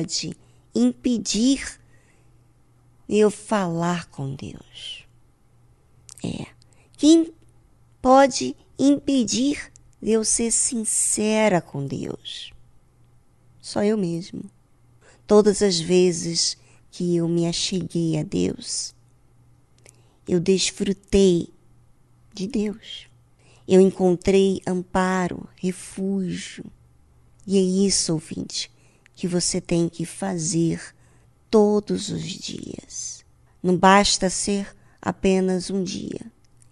pode 0.03 0.37
impedir 0.75 1.81
eu 3.09 3.31
falar 3.31 4.07
com 4.07 4.35
Deus? 4.35 5.07
É. 6.25 6.47
Quem 6.97 7.33
pode 8.01 8.57
impedir 8.77 9.73
de 10.01 10.11
eu 10.11 10.25
ser 10.25 10.51
sincera 10.51 11.61
com 11.61 11.87
Deus? 11.87 12.53
Só 13.61 13.85
eu 13.85 13.97
mesmo. 13.97 14.43
Todas 15.25 15.63
as 15.63 15.79
vezes 15.79 16.57
que 16.91 17.15
eu 17.17 17.29
me 17.29 17.47
acheguei 17.47 18.19
a 18.19 18.25
Deus, 18.25 18.95
eu 20.27 20.41
desfrutei 20.41 21.49
de 22.35 22.49
Deus. 22.49 23.07
Eu 23.69 23.81
encontrei 23.81 24.61
amparo, 24.67 25.49
refúgio. 25.55 26.65
E 27.47 27.57
é 27.57 27.61
isso, 27.61 28.13
ouvinte, 28.13 28.72
que 29.15 29.29
você 29.29 29.61
tem 29.61 29.89
que 29.89 30.05
fazer 30.05 30.81
todos 31.51 32.09
os 32.09 32.23
dias. 32.23 33.25
Não 33.63 33.77
basta 33.77 34.31
ser 34.31 34.75
apenas 35.01 35.71
um 35.71 35.83
dia. 35.83 36.21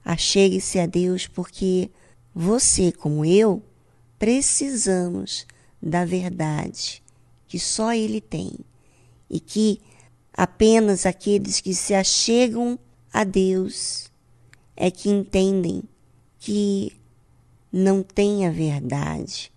Achegue-se 0.04 0.78
a 0.78 0.86
Deus 0.86 1.26
porque 1.26 1.90
você, 2.34 2.90
como 2.90 3.24
eu, 3.24 3.62
precisamos 4.18 5.46
da 5.82 6.04
verdade 6.04 7.02
que 7.46 7.58
só 7.58 7.92
Ele 7.92 8.20
tem 8.20 8.52
e 9.28 9.40
que 9.40 9.80
apenas 10.32 11.04
aqueles 11.04 11.60
que 11.60 11.74
se 11.74 11.94
achegam 11.94 12.78
a 13.12 13.24
Deus 13.24 14.10
é 14.76 14.90
que 14.90 15.10
entendem 15.10 15.82
que 16.38 16.92
não 17.72 18.02
tem 18.02 18.46
a 18.46 18.50
verdade 18.50 19.52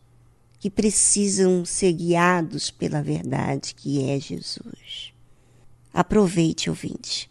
que 0.64 0.70
precisam 0.70 1.66
ser 1.66 1.92
guiados 1.92 2.72
pela 2.72 3.04
verdade 3.04 3.76
que 3.76 4.10
é 4.10 4.18
Jesus. 4.18 5.14
Aproveite, 5.94 6.70
ouvinte. 6.70 7.30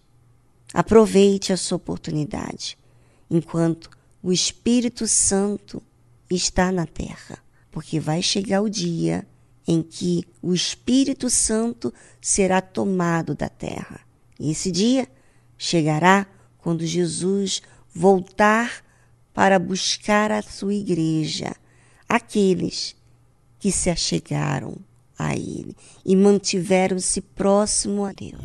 Aproveite 0.74 1.50
a 1.50 1.56
sua 1.56 1.76
oportunidade 1.76 2.76
enquanto 3.30 3.88
o 4.22 4.34
Espírito 4.34 5.08
Santo 5.08 5.82
está 6.30 6.70
na 6.70 6.84
terra, 6.84 7.38
porque 7.70 7.98
vai 7.98 8.20
chegar 8.20 8.60
o 8.60 8.68
dia 8.68 9.26
em 9.66 9.80
que 9.80 10.26
o 10.42 10.52
Espírito 10.52 11.30
Santo 11.30 11.90
será 12.20 12.60
tomado 12.60 13.34
da 13.34 13.48
terra. 13.48 14.02
E 14.38 14.50
esse 14.50 14.70
dia 14.70 15.08
chegará 15.56 16.26
quando 16.58 16.84
Jesus 16.84 17.62
voltar 17.94 18.84
para 19.32 19.58
buscar 19.58 20.30
a 20.30 20.42
sua 20.42 20.74
igreja, 20.74 21.56
aqueles 22.06 22.94
que 23.62 23.70
se 23.70 23.88
achegaram 23.88 24.74
a 25.16 25.36
Ele 25.36 25.76
e 26.04 26.16
mantiveram-se 26.16 27.20
próximo 27.20 28.04
a 28.04 28.12
Deus. 28.12 28.42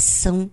Oração 0.00 0.50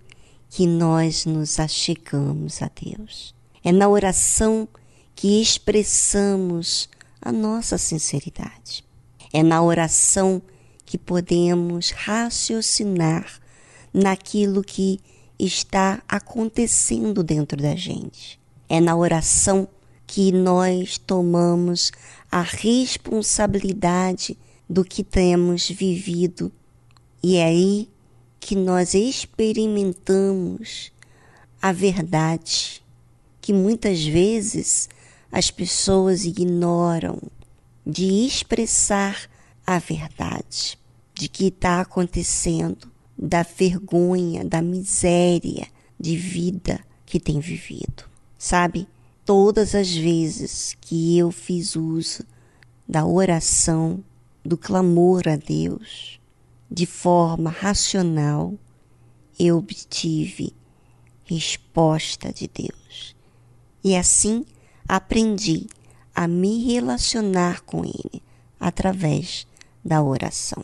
que 0.49 0.67
nós 0.67 1.25
nos 1.25 1.57
achegamos 1.57 2.61
a 2.61 2.69
Deus. 2.83 3.33
É 3.63 3.71
na 3.71 3.87
oração 3.87 4.67
que 5.15 5.41
expressamos 5.41 6.89
a 7.21 7.31
nossa 7.31 7.77
sinceridade. 7.77 8.83
É 9.31 9.41
na 9.41 9.61
oração 9.61 10.41
que 10.85 10.97
podemos 10.97 11.91
raciocinar 11.91 13.39
naquilo 13.93 14.61
que 14.61 14.99
está 15.39 16.03
acontecendo 16.09 17.23
dentro 17.23 17.57
da 17.61 17.73
gente. 17.73 18.37
É 18.67 18.81
na 18.81 18.97
oração 18.97 19.65
que 20.05 20.29
nós 20.33 20.97
tomamos 20.97 21.93
a 22.29 22.41
responsabilidade 22.41 24.37
do 24.69 24.83
que 24.83 25.05
temos 25.05 25.69
vivido 25.69 26.51
e 27.23 27.37
aí 27.37 27.89
que 28.47 28.55
nós 28.55 28.93
experimentamos 28.93 30.89
a 31.61 31.73
verdade 31.73 32.81
que 33.41 33.51
muitas 33.51 34.05
vezes 34.05 34.87
as 35.29 35.51
pessoas 35.51 36.23
ignoram 36.23 37.21
de 37.85 38.25
expressar 38.25 39.29
a 39.65 39.79
verdade 39.79 40.79
de 41.13 41.27
que 41.27 41.47
está 41.47 41.81
acontecendo, 41.81 42.89
da 43.17 43.43
vergonha, 43.43 44.45
da 44.45 44.61
miséria 44.61 45.67
de 45.99 46.15
vida 46.15 46.79
que 47.05 47.19
tem 47.19 47.41
vivido. 47.41 48.05
Sabe, 48.37 48.87
todas 49.25 49.75
as 49.75 49.93
vezes 49.93 50.77
que 50.79 51.17
eu 51.17 51.31
fiz 51.31 51.75
uso 51.75 52.23
da 52.87 53.05
oração, 53.05 54.01
do 54.41 54.55
clamor 54.55 55.27
a 55.27 55.35
Deus, 55.35 56.16
de 56.69 56.85
forma 56.85 57.49
racional, 57.49 58.53
eu 59.39 59.57
obtive 59.57 60.53
resposta 61.23 62.31
de 62.31 62.47
Deus. 62.47 63.15
E 63.83 63.95
assim 63.95 64.45
aprendi 64.87 65.67
a 66.15 66.27
me 66.27 66.65
relacionar 66.65 67.61
com 67.61 67.83
Ele 67.85 68.23
através 68.59 69.45
da 69.83 70.01
oração. 70.01 70.63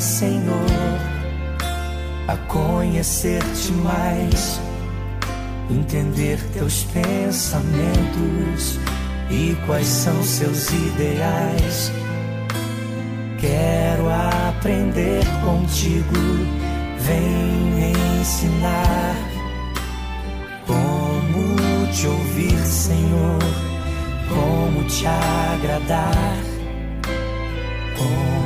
Senhor, 0.00 0.66
a 2.26 2.36
conhecer-te 2.48 3.72
mais, 3.72 4.60
entender 5.70 6.38
teus 6.52 6.84
pensamentos 6.84 8.78
e 9.30 9.56
quais 9.66 9.86
são 9.86 10.22
seus 10.22 10.68
ideais. 10.70 11.92
Quero 13.40 14.08
aprender 14.48 15.24
contigo, 15.44 16.18
vem 16.98 18.20
ensinar 18.20 19.16
como 20.66 21.86
te 21.92 22.06
ouvir, 22.06 22.58
Senhor, 22.66 23.38
como 24.28 24.84
te 24.88 25.06
agradar 25.06 26.56
como 27.96 28.45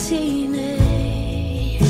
emptiness. 0.00 1.82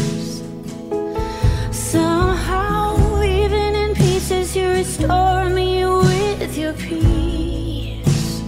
Somehow, 1.71 3.23
even 3.23 3.75
in 3.75 3.95
pieces, 3.95 4.57
you 4.57 4.69
restore 4.69 5.49
me 5.49 5.85
with 5.85 6.57
your 6.59 6.73
peace. 6.75 8.41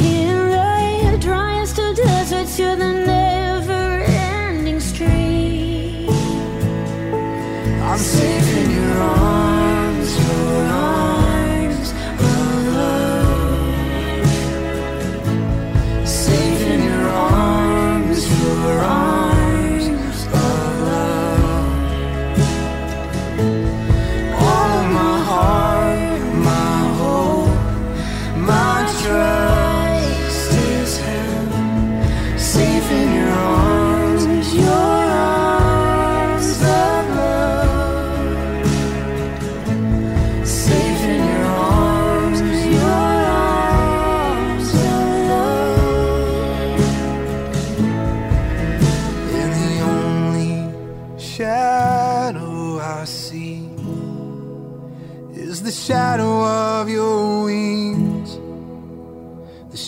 In 0.00 1.12
the 1.12 1.18
driest 1.20 1.78
of 1.78 1.96
deserts, 1.96 2.58
you're 2.58 2.76
the 2.76 2.92
never 2.92 4.02
ending 4.02 4.80
stream. 4.80 6.08
I'm 7.82 7.98
sick. 7.98 8.41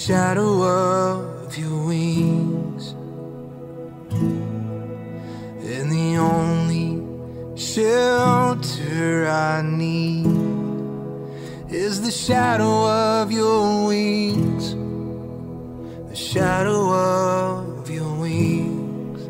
shadow 0.07 0.63
of 0.63 1.57
your 1.57 1.87
wings. 1.87 2.91
And 5.73 5.91
the 5.91 6.19
only 6.19 7.01
shelter 7.57 9.27
I 9.27 9.63
need 9.63 10.27
is 11.71 12.03
the 12.03 12.11
shadow 12.11 12.87
of 12.87 13.33
your 13.33 13.87
wings. 13.87 14.75
The 16.11 16.17
shadow 16.17 16.93
of 16.93 17.89
your 17.89 18.15
wings. 18.21 19.21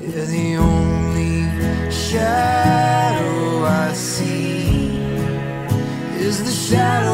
Yeah, 0.00 0.24
the 0.24 0.56
only 0.56 1.90
shadow 1.90 3.64
I 3.66 3.92
see 3.92 4.96
is 6.16 6.42
the 6.42 6.50
shadow. 6.50 7.05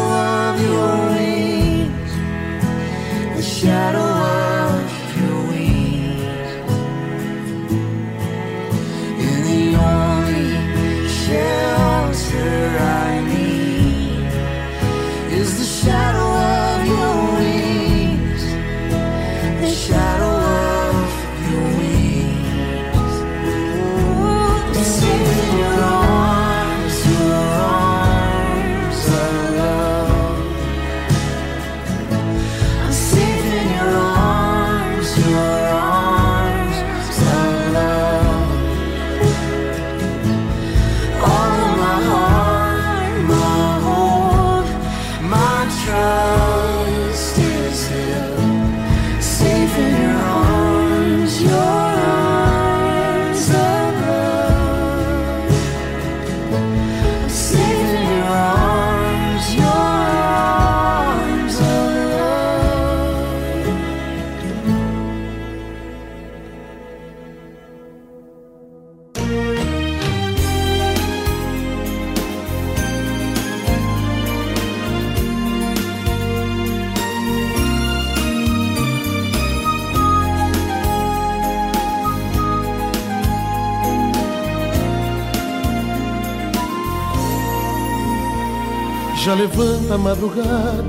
Já 89.25 89.35
levanta 89.35 89.95
a 89.95 89.99
madrugada, 89.99 90.85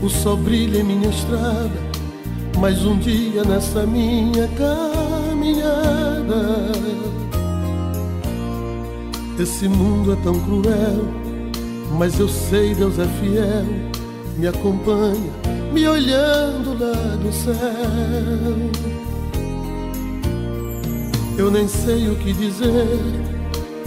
o 0.00 0.08
sol 0.08 0.36
brilha 0.36 0.78
em 0.78 0.84
minha 0.84 1.08
estrada. 1.08 1.72
Mais 2.56 2.84
um 2.84 2.96
dia 2.96 3.42
nessa 3.42 3.84
minha 3.84 4.46
caminhada. 4.46 5.90
Esse 9.40 9.66
mundo 9.66 10.12
é 10.12 10.16
tão 10.22 10.38
cruel, 10.38 11.04
mas 11.98 12.20
eu 12.20 12.28
sei 12.28 12.76
Deus 12.76 12.96
é 13.00 13.08
fiel. 13.08 13.66
Me 14.38 14.46
acompanha, 14.46 15.32
me 15.72 15.88
olhando 15.88 16.78
lá 16.78 17.16
do 17.16 17.32
céu. 17.32 17.56
Eu 21.36 21.50
nem 21.50 21.66
sei 21.66 22.08
o 22.08 22.14
que 22.14 22.32
dizer 22.32 23.00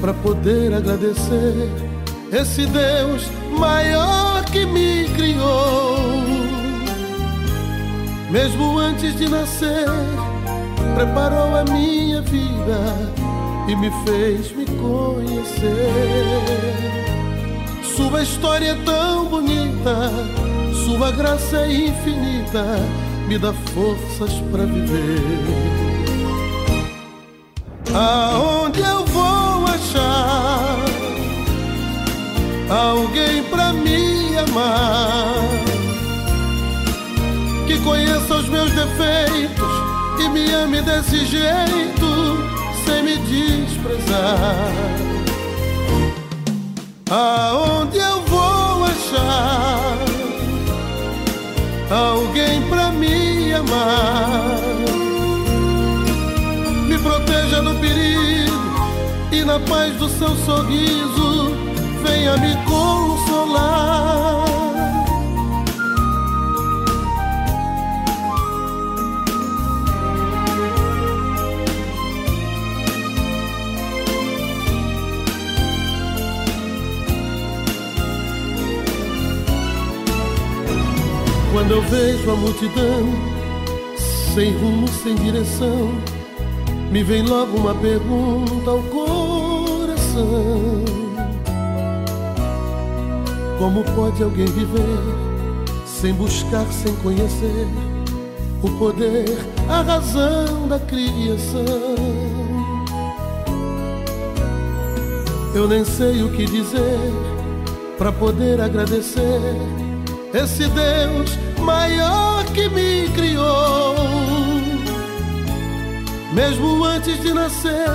para 0.01 0.13
poder 0.13 0.73
agradecer 0.73 1.69
esse 2.33 2.65
Deus 2.65 3.29
maior 3.55 4.43
que 4.45 4.65
me 4.65 5.05
criou. 5.15 5.95
Mesmo 8.29 8.77
antes 8.79 9.15
de 9.15 9.29
nascer, 9.29 9.87
preparou 10.95 11.55
a 11.55 11.63
minha 11.65 12.21
vida 12.21 12.79
e 13.67 13.75
me 13.75 13.89
fez 14.05 14.51
me 14.51 14.65
conhecer. 14.65 15.75
Sua 17.95 18.21
história 18.21 18.71
é 18.71 18.75
tão 18.83 19.25
bonita, 19.25 20.11
sua 20.85 21.11
graça 21.11 21.57
é 21.57 21.87
infinita, 21.87 22.77
me 23.27 23.37
dá 23.37 23.53
forças 23.73 24.33
para 24.51 24.65
viver. 24.65 25.75
Aonde 27.93 28.81
eu 28.81 29.05
vou 29.05 29.65
achar 29.65 30.54
alguém 32.69 33.43
pra 33.43 33.73
me 33.73 34.37
amar? 34.37 35.35
Que 37.67 37.79
conheça 37.79 38.35
os 38.35 38.49
meus 38.49 38.71
defeitos 38.71 39.71
e 40.19 40.29
me 40.29 40.51
ame 40.53 40.81
desse 40.81 41.25
jeito, 41.25 42.37
sem 42.85 43.03
me 43.03 43.17
desprezar. 43.17 44.71
Aonde 47.09 47.97
eu 47.97 48.21
vou 48.23 48.85
achar 48.85 49.97
alguém 51.89 52.61
pra 52.69 52.91
me 52.91 53.53
amar? 53.53 54.75
proteja 57.05 57.61
no 57.61 57.75
perigo 57.75 58.51
e 59.31 59.45
na 59.45 59.59
paz 59.59 59.93
do 59.97 60.09
seu 60.09 60.35
sorriso 60.37 61.64
venha 62.15 62.37
me 62.37 62.55
consolar. 62.63 64.45
Quando 81.51 81.71
eu 81.71 81.81
vejo 81.83 82.31
a 82.31 82.35
multidão 82.35 83.03
sem 84.33 84.51
rumo, 84.53 84.87
sem 84.87 85.15
direção 85.15 85.91
me 86.91 87.03
vem 87.03 87.23
logo 87.23 87.57
uma 87.57 87.73
pergunta 87.75 88.69
ao 88.69 88.81
coração: 88.83 90.74
Como 93.57 93.83
pode 93.95 94.21
alguém 94.21 94.45
viver 94.45 94.81
sem 95.85 96.13
buscar, 96.13 96.65
sem 96.71 96.93
conhecer 96.97 97.67
o 98.61 98.69
poder, 98.77 99.25
a 99.69 99.81
razão 99.81 100.67
da 100.67 100.79
criação? 100.79 101.95
Eu 105.53 105.67
nem 105.67 105.85
sei 105.85 106.21
o 106.21 106.31
que 106.31 106.45
dizer 106.45 107.13
para 107.97 108.11
poder 108.11 108.59
agradecer 108.59 109.55
esse 110.33 110.67
Deus 110.67 111.37
maior 111.61 112.43
que 112.53 112.67
me 112.69 113.07
criou 113.15 113.95
mesmo 116.35 116.83
antes 116.83 117.17
de 117.21 117.33
nascer, 117.33 117.87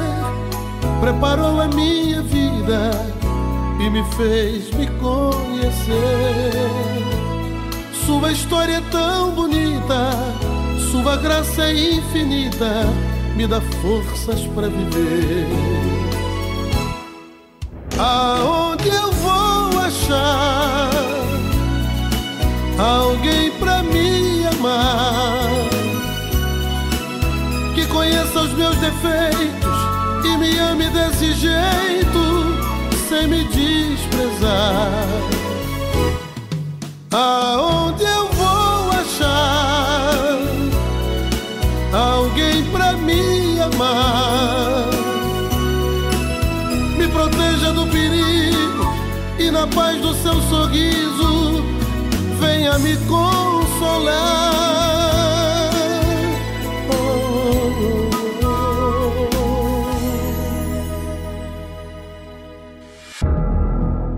preparou 0.98 1.60
a 1.60 1.68
minha 1.68 2.22
vida 2.22 3.19
e 3.80 3.90
me 3.90 4.04
fez 4.16 4.70
me 4.72 4.86
conhecer. 4.98 6.52
Sua 8.06 8.32
história 8.32 8.76
é 8.76 8.80
tão 8.90 9.30
bonita, 9.30 10.10
sua 10.90 11.16
graça 11.16 11.64
é 11.64 11.94
infinita, 11.94 12.86
me 13.36 13.46
dá 13.46 13.60
forças 13.60 14.40
para 14.54 14.68
viver. 14.68 15.46
Aonde 17.98 18.88
eu 18.88 19.12
vou 19.12 19.80
achar 19.80 20.90
alguém 22.78 23.50
para 23.52 23.82
me 23.82 24.46
amar? 24.46 25.70
conheça 27.90 28.40
os 28.40 28.52
meus 28.54 28.76
defeitos 28.76 29.78
e 30.24 30.36
me 30.38 30.58
ame 30.58 30.88
desse 30.90 31.32
jeito, 31.34 32.19
sem 33.20 33.28
me 33.28 33.44
desprezar. 33.44 35.06
Aonde 37.12 38.04
eu 38.04 38.28
vou 38.32 38.90
achar 38.92 40.38
alguém 41.92 42.64
pra 42.70 42.92
me 42.94 43.60
amar? 43.60 44.88
Me 46.96 47.08
proteja 47.08 47.72
do 47.72 47.86
perigo 47.88 48.94
e 49.38 49.50
na 49.50 49.66
paz 49.66 50.00
do 50.00 50.14
seu 50.14 50.40
sorriso 50.42 51.62
venha 52.40 52.78
me 52.78 52.96
consolar. 53.06 54.59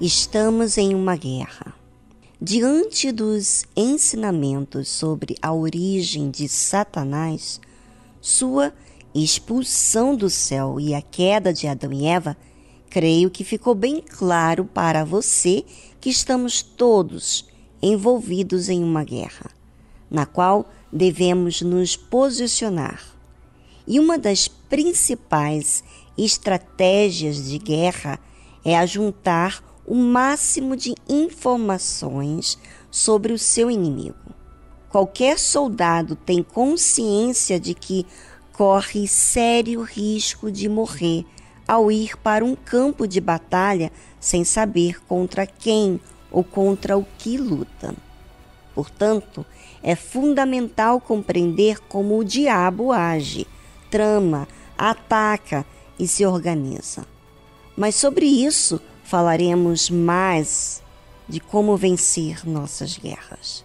Estamos 0.00 0.78
em 0.78 0.94
uma 0.94 1.16
guerra. 1.16 1.74
Diante 2.40 3.10
dos 3.10 3.64
ensinamentos 3.76 4.88
sobre 4.88 5.34
a 5.42 5.52
origem 5.52 6.30
de 6.30 6.48
Satanás, 6.48 7.60
sua 8.20 8.72
expulsão 9.12 10.14
do 10.14 10.30
céu 10.30 10.78
e 10.78 10.94
a 10.94 11.02
queda 11.02 11.52
de 11.52 11.66
Adão 11.66 11.92
e 11.92 12.06
Eva, 12.06 12.36
creio 12.88 13.28
que 13.28 13.42
ficou 13.42 13.74
bem 13.74 14.00
claro 14.00 14.64
para 14.66 15.04
você 15.04 15.64
que 16.00 16.10
estamos 16.10 16.62
todos 16.62 17.44
envolvidos 17.82 18.68
em 18.68 18.84
uma 18.84 19.02
guerra, 19.02 19.50
na 20.08 20.24
qual 20.24 20.70
devemos 20.92 21.60
nos 21.60 21.96
posicionar. 21.96 23.02
E 23.84 23.98
uma 23.98 24.16
das 24.16 24.46
principais 24.46 25.82
estratégias 26.16 27.48
de 27.48 27.58
guerra 27.58 28.20
é 28.64 28.78
ajuntar 28.78 29.67
o 29.88 29.94
máximo 29.94 30.76
de 30.76 30.94
informações 31.08 32.58
sobre 32.90 33.32
o 33.32 33.38
seu 33.38 33.70
inimigo. 33.70 34.16
Qualquer 34.90 35.38
soldado 35.38 36.14
tem 36.14 36.42
consciência 36.42 37.58
de 37.58 37.72
que 37.72 38.06
corre 38.52 39.08
sério 39.08 39.80
risco 39.80 40.52
de 40.52 40.68
morrer 40.68 41.24
ao 41.66 41.90
ir 41.90 42.18
para 42.18 42.44
um 42.44 42.54
campo 42.54 43.08
de 43.08 43.18
batalha 43.18 43.90
sem 44.20 44.44
saber 44.44 45.02
contra 45.06 45.46
quem 45.46 45.98
ou 46.30 46.44
contra 46.44 46.98
o 46.98 47.06
que 47.16 47.38
luta. 47.38 47.94
Portanto, 48.74 49.44
é 49.82 49.96
fundamental 49.96 51.00
compreender 51.00 51.80
como 51.88 52.18
o 52.18 52.24
diabo 52.24 52.92
age, 52.92 53.46
trama, 53.90 54.46
ataca 54.76 55.64
e 55.98 56.06
se 56.06 56.26
organiza. 56.26 57.06
Mas 57.74 57.94
sobre 57.94 58.26
isso 58.26 58.80
falaremos 59.08 59.88
mais 59.88 60.82
de 61.26 61.40
como 61.40 61.78
vencer 61.78 62.46
nossas 62.46 62.98
guerras. 62.98 63.64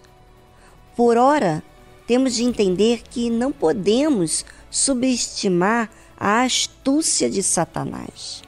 Por 0.96 1.18
ora, 1.18 1.62
temos 2.06 2.34
de 2.34 2.44
entender 2.44 3.02
que 3.02 3.28
não 3.28 3.52
podemos 3.52 4.42
subestimar 4.70 5.90
a 6.16 6.42
astúcia 6.44 7.28
de 7.28 7.42
Satanás. 7.42 8.42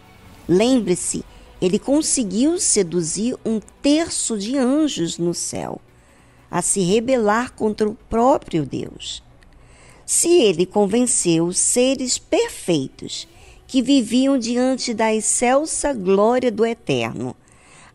Lembre-se, 0.49 1.23
ele 1.61 1.79
conseguiu 1.79 2.59
seduzir 2.59 3.37
um 3.45 3.61
terço 3.83 4.39
de 4.39 4.57
anjos 4.57 5.19
no 5.19 5.35
céu 5.35 5.79
a 6.51 6.63
se 6.63 6.81
rebelar 6.81 7.53
contra 7.53 7.87
o 7.87 7.95
próprio 7.95 8.65
Deus. 8.65 9.23
Se 10.07 10.29
ele 10.29 10.65
convenceu 10.65 11.53
seres 11.53 12.17
perfeitos 12.17 13.29
que 13.67 13.83
viviam 13.83 14.39
diante 14.39 14.95
da 14.95 15.13
excelsa 15.15 15.93
glória 15.93 16.51
do 16.51 16.65
Eterno, 16.65 17.35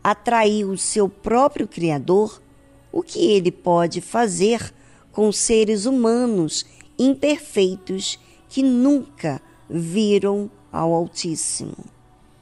atraiu 0.02 0.70
o 0.70 0.78
seu 0.78 1.08
próprio 1.08 1.66
Criador, 1.66 2.42
o 2.90 3.02
que 3.02 3.24
ele 3.24 3.50
pode 3.50 4.00
fazer 4.00 4.72
com 5.12 5.32
seres 5.32 5.86
humanos 5.86 6.66
imperfeitos 6.98 8.18
que 8.48 8.62
nunca 8.62 9.40
viram 9.68 10.50
ao 10.70 10.92
Altíssimo. 10.92 11.76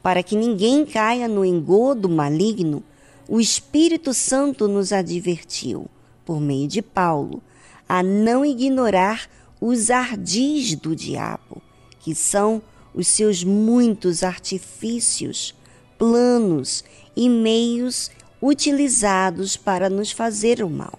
Para 0.03 0.23
que 0.23 0.35
ninguém 0.35 0.85
caia 0.85 1.27
no 1.27 1.45
engodo 1.45 2.09
maligno, 2.09 2.83
o 3.29 3.39
Espírito 3.39 4.13
Santo 4.13 4.67
nos 4.67 4.91
advertiu, 4.91 5.87
por 6.25 6.41
meio 6.41 6.67
de 6.67 6.81
Paulo, 6.81 7.41
a 7.87 8.01
não 8.01 8.43
ignorar 8.43 9.29
os 9.59 9.89
ardis 9.89 10.75
do 10.75 10.95
diabo, 10.95 11.61
que 11.99 12.15
são 12.15 12.61
os 12.93 13.07
seus 13.07 13.43
muitos 13.43 14.23
artifícios, 14.23 15.55
planos 15.97 16.83
e 17.15 17.29
meios 17.29 18.11
utilizados 18.41 19.55
para 19.55 19.89
nos 19.89 20.11
fazer 20.11 20.63
o 20.63 20.69
mal. 20.69 20.97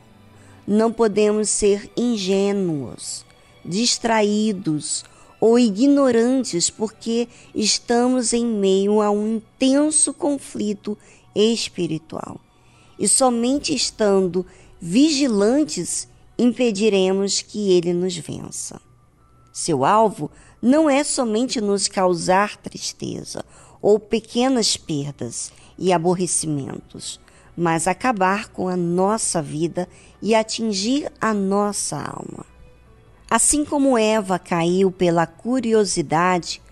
Não 0.66 0.92
podemos 0.92 1.50
ser 1.50 1.90
ingênuos, 1.96 3.24
distraídos 3.64 5.04
ou 5.40 5.58
ignorantes 5.58 6.70
porque 6.70 7.28
estamos 7.52 8.32
em 8.32 8.46
meio 8.46 9.02
a 9.02 9.10
um 9.10 9.36
intenso 9.36 10.14
conflito 10.14 10.96
espiritual. 11.34 12.40
E 12.96 13.08
somente 13.08 13.74
estando 13.74 14.46
vigilantes 14.80 16.08
impediremos 16.38 17.42
que 17.42 17.72
ele 17.72 17.92
nos 17.92 18.16
vença. 18.16 18.80
Seu 19.52 19.84
alvo 19.84 20.30
não 20.62 20.88
é 20.88 21.02
somente 21.02 21.60
nos 21.60 21.88
causar 21.88 22.56
tristeza 22.56 23.44
ou 23.82 23.98
pequenas 23.98 24.76
perdas 24.76 25.50
e 25.76 25.92
aborrecimentos, 25.92 27.18
mas 27.56 27.88
acabar 27.88 28.48
com 28.48 28.68
a 28.68 28.76
nossa 28.76 29.42
vida 29.42 29.88
e 30.22 30.36
atingir 30.36 31.10
a 31.20 31.34
nossa 31.34 31.96
alma. 31.96 32.46
Assim 33.28 33.64
como 33.64 33.98
Eva 33.98 34.38
caiu 34.38 34.92
pela 34.92 35.26
curiosidade, 35.26 36.62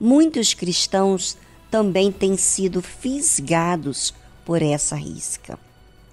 muitos 0.00 0.52
cristãos 0.52 1.36
também 1.70 2.10
têm 2.10 2.36
sido 2.36 2.82
fisgados 2.82 4.12
por 4.44 4.60
essa 4.60 4.96
risca. 4.96 5.58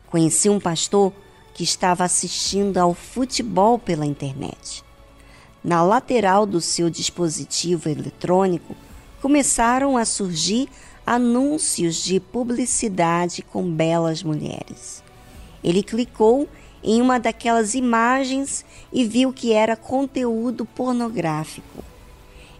Conheci 0.08 0.50
um 0.50 0.60
pastor 0.60 1.12
que 1.54 1.64
estava 1.64 2.04
assistindo 2.04 2.78
ao 2.78 2.94
futebol 2.94 3.80
pela 3.80 4.06
internet. 4.06 4.84
Na 5.64 5.82
lateral 5.82 6.46
do 6.46 6.60
seu 6.60 6.90
dispositivo 6.90 7.88
eletrônico 7.88 8.76
começaram 9.22 9.96
a 9.96 10.04
surgir 10.04 10.68
anúncios 11.06 12.04
de 12.04 12.20
publicidade 12.20 13.42
com 13.42 13.64
belas 13.72 14.22
mulheres. 14.22 15.02
Ele 15.64 15.82
clicou 15.82 16.50
em 16.84 17.02
uma 17.02 17.18
daquelas 17.18 17.76
imagens 17.76 18.66
e 18.92 19.06
viu 19.06 19.32
que 19.32 19.54
era 19.54 19.78
conteúdo 19.78 20.66
pornográfico. 20.66 21.84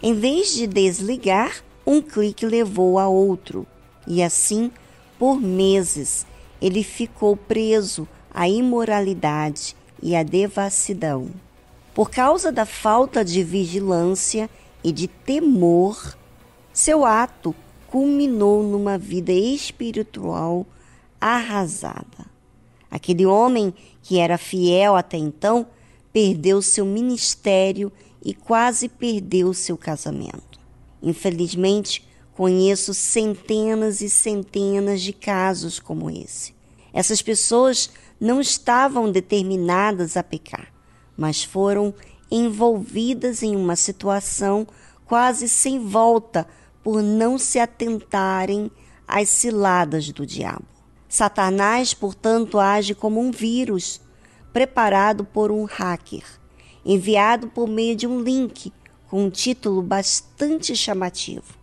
Em 0.02 0.14
vez 0.14 0.54
de 0.54 0.66
desligar, 0.66 1.62
um 1.86 2.02
clique 2.02 2.46
levou 2.46 2.98
a 2.98 3.08
outro, 3.10 3.68
e 4.08 4.24
assim, 4.24 4.72
por 5.20 5.40
meses, 5.42 6.26
ele 6.62 6.84
ficou 6.84 7.36
preso 7.36 8.08
à 8.34 8.48
imoralidade 8.48 9.76
e 10.02 10.16
à 10.16 10.24
devassidão. 10.24 11.30
Por 11.94 12.10
causa 12.10 12.52
da 12.52 12.66
falta 12.66 13.24
de 13.24 13.44
vigilância 13.44 14.50
e 14.84 14.92
de 14.92 15.08
temor, 15.08 16.18
seu 16.74 17.06
ato 17.06 17.56
culminou 17.86 18.64
numa 18.64 18.98
vida 18.98 19.32
espiritual 19.32 20.66
arrasada. 21.22 22.26
Aquele 22.90 23.28
homem 23.28 23.72
que 24.02 24.18
era 24.18 24.40
fiel 24.40 24.96
até 24.96 25.18
então 25.18 25.68
perdeu 26.12 26.64
seu 26.64 26.84
ministério 26.84 27.92
e 28.24 28.34
quase 28.34 28.90
perdeu 28.90 29.54
seu 29.54 29.78
casamento. 29.78 30.60
Infelizmente, 31.00 32.08
conheço 32.34 32.92
centenas 32.96 34.02
e 34.02 34.10
centenas 34.10 35.00
de 35.00 35.14
casos 35.14 35.80
como 35.80 36.10
esse. 36.10 36.56
Essas 36.92 37.22
pessoas 37.22 37.92
não 38.20 38.42
estavam 38.42 39.12
determinadas 39.12 40.18
a 40.18 40.24
pecar 40.24 40.73
mas 41.18 41.44
foram 41.44 41.94
envolvidas 42.30 43.44
em 43.44 43.56
uma 43.56 43.76
situação 43.76 44.68
quase 45.06 45.48
sem 45.48 45.80
volta 45.80 46.48
por 46.84 47.02
não 47.02 47.38
se 47.38 47.60
atentarem 47.60 48.72
às 49.08 49.30
ciladas 49.30 50.10
do 50.10 50.26
diabo. 50.26 50.66
Satanás, 51.08 51.94
portanto, 51.94 52.60
age 52.60 52.96
como 52.96 53.22
um 53.22 53.30
vírus 53.30 54.02
preparado 54.52 55.24
por 55.24 55.52
um 55.52 55.66
hacker, 55.66 56.24
enviado 56.84 57.48
por 57.48 57.68
meio 57.68 57.96
de 57.96 58.08
um 58.08 58.20
link 58.20 58.74
com 59.08 59.26
um 59.26 59.30
título 59.30 59.82
bastante 59.82 60.76
chamativo. 60.76 61.54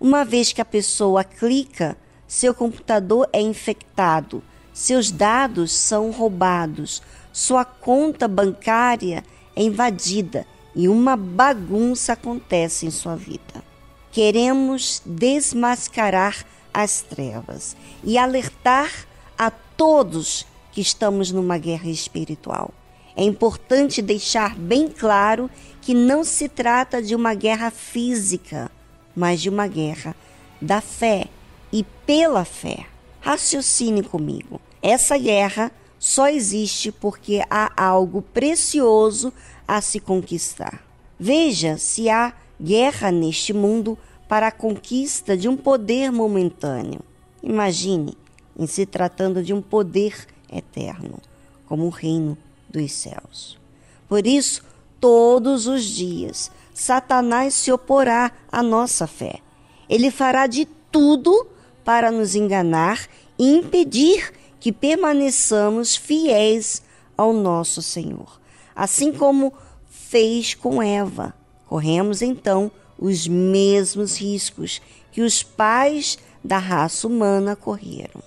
Uma 0.00 0.24
vez 0.24 0.52
que 0.52 0.60
a 0.60 0.64
pessoa 0.64 1.22
clica, 1.22 1.96
seu 2.26 2.52
computador 2.52 3.28
é 3.32 3.40
infectado, 3.40 4.42
seus 4.72 5.10
dados 5.10 5.72
são 5.72 6.10
roubados, 6.10 7.02
sua 7.38 7.64
conta 7.64 8.26
bancária 8.26 9.22
é 9.54 9.62
invadida 9.62 10.44
e 10.74 10.88
uma 10.88 11.16
bagunça 11.16 12.14
acontece 12.14 12.84
em 12.84 12.90
sua 12.90 13.14
vida. 13.14 13.62
Queremos 14.10 15.00
desmascarar 15.06 16.44
as 16.74 17.00
trevas 17.00 17.76
e 18.02 18.18
alertar 18.18 18.90
a 19.38 19.52
todos 19.52 20.48
que 20.72 20.80
estamos 20.80 21.30
numa 21.30 21.58
guerra 21.58 21.88
espiritual. 21.88 22.74
É 23.14 23.22
importante 23.22 24.02
deixar 24.02 24.56
bem 24.56 24.88
claro 24.88 25.48
que 25.80 25.94
não 25.94 26.24
se 26.24 26.48
trata 26.48 27.00
de 27.00 27.14
uma 27.14 27.34
guerra 27.34 27.70
física, 27.70 28.68
mas 29.14 29.40
de 29.40 29.48
uma 29.48 29.68
guerra 29.68 30.16
da 30.60 30.80
fé 30.80 31.26
e 31.72 31.84
pela 32.04 32.44
fé. 32.44 32.86
Raciocine 33.20 34.02
comigo. 34.02 34.60
Essa 34.82 35.16
guerra 35.16 35.70
só 35.98 36.28
existe 36.28 36.92
porque 36.92 37.42
há 37.50 37.72
algo 37.76 38.22
precioso 38.22 39.32
a 39.66 39.80
se 39.80 40.00
conquistar. 40.00 40.84
Veja 41.18 41.76
se 41.76 42.08
há 42.08 42.32
guerra 42.60 43.10
neste 43.10 43.52
mundo 43.52 43.98
para 44.28 44.48
a 44.48 44.52
conquista 44.52 45.36
de 45.36 45.48
um 45.48 45.56
poder 45.56 46.12
momentâneo. 46.12 47.00
Imagine 47.42 48.16
em 48.58 48.66
se 48.66 48.84
tratando 48.84 49.42
de 49.42 49.52
um 49.52 49.62
poder 49.62 50.26
eterno, 50.52 51.18
como 51.66 51.86
o 51.86 51.90
reino 51.90 52.36
dos 52.68 52.92
céus. 52.92 53.58
Por 54.08 54.26
isso, 54.26 54.62
todos 55.00 55.66
os 55.66 55.84
dias, 55.84 56.50
Satanás 56.74 57.54
se 57.54 57.72
oporá 57.72 58.32
à 58.50 58.62
nossa 58.62 59.06
fé. 59.06 59.40
Ele 59.88 60.10
fará 60.10 60.46
de 60.46 60.66
tudo 60.90 61.46
para 61.84 62.10
nos 62.10 62.34
enganar 62.34 63.08
e 63.38 63.56
impedir 63.56 64.32
que 64.60 64.72
permaneçamos 64.72 65.96
fiéis 65.96 66.82
ao 67.16 67.32
nosso 67.32 67.82
Senhor, 67.82 68.40
assim 68.74 69.12
como 69.12 69.52
fez 69.88 70.54
com 70.54 70.82
Eva. 70.82 71.34
Corremos 71.66 72.22
então 72.22 72.70
os 72.98 73.28
mesmos 73.28 74.16
riscos 74.16 74.80
que 75.12 75.20
os 75.20 75.42
pais 75.42 76.18
da 76.42 76.58
raça 76.58 77.06
humana 77.06 77.54
correram. 77.54 78.22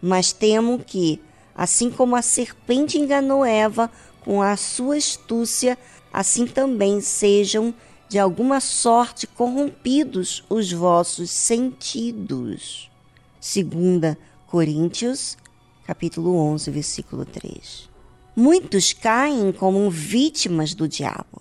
Mas 0.00 0.32
temo 0.32 0.78
que, 0.78 1.20
assim 1.54 1.90
como 1.90 2.16
a 2.16 2.22
serpente 2.22 2.98
enganou 2.98 3.44
Eva 3.44 3.90
com 4.24 4.42
a 4.42 4.56
sua 4.56 4.96
astúcia, 4.96 5.78
assim 6.12 6.46
também 6.46 7.00
sejam 7.00 7.74
de 8.08 8.18
alguma 8.18 8.60
sorte 8.60 9.26
corrompidos 9.26 10.44
os 10.48 10.72
vossos 10.72 11.30
sentidos. 11.30 12.90
Segunda 13.40 14.16
Coríntios 14.46 15.36
capítulo 15.86 16.36
11, 16.36 16.70
versículo 16.72 17.24
3. 17.24 17.88
Muitos 18.34 18.92
caem 18.92 19.52
como 19.52 19.88
vítimas 19.88 20.74
do 20.74 20.88
diabo, 20.88 21.40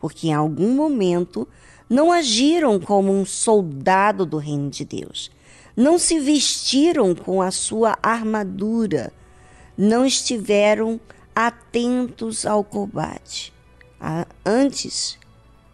porque 0.00 0.28
em 0.28 0.34
algum 0.34 0.74
momento 0.74 1.46
não 1.88 2.10
agiram 2.10 2.80
como 2.80 3.12
um 3.12 3.24
soldado 3.24 4.26
do 4.26 4.36
reino 4.36 4.68
de 4.68 4.84
Deus, 4.84 5.30
não 5.76 5.96
se 5.96 6.18
vestiram 6.18 7.14
com 7.14 7.40
a 7.40 7.52
sua 7.52 7.96
armadura, 8.02 9.12
não 9.78 10.04
estiveram 10.04 11.00
atentos 11.34 12.44
ao 12.44 12.64
combate. 12.64 13.52
Antes, 14.44 15.16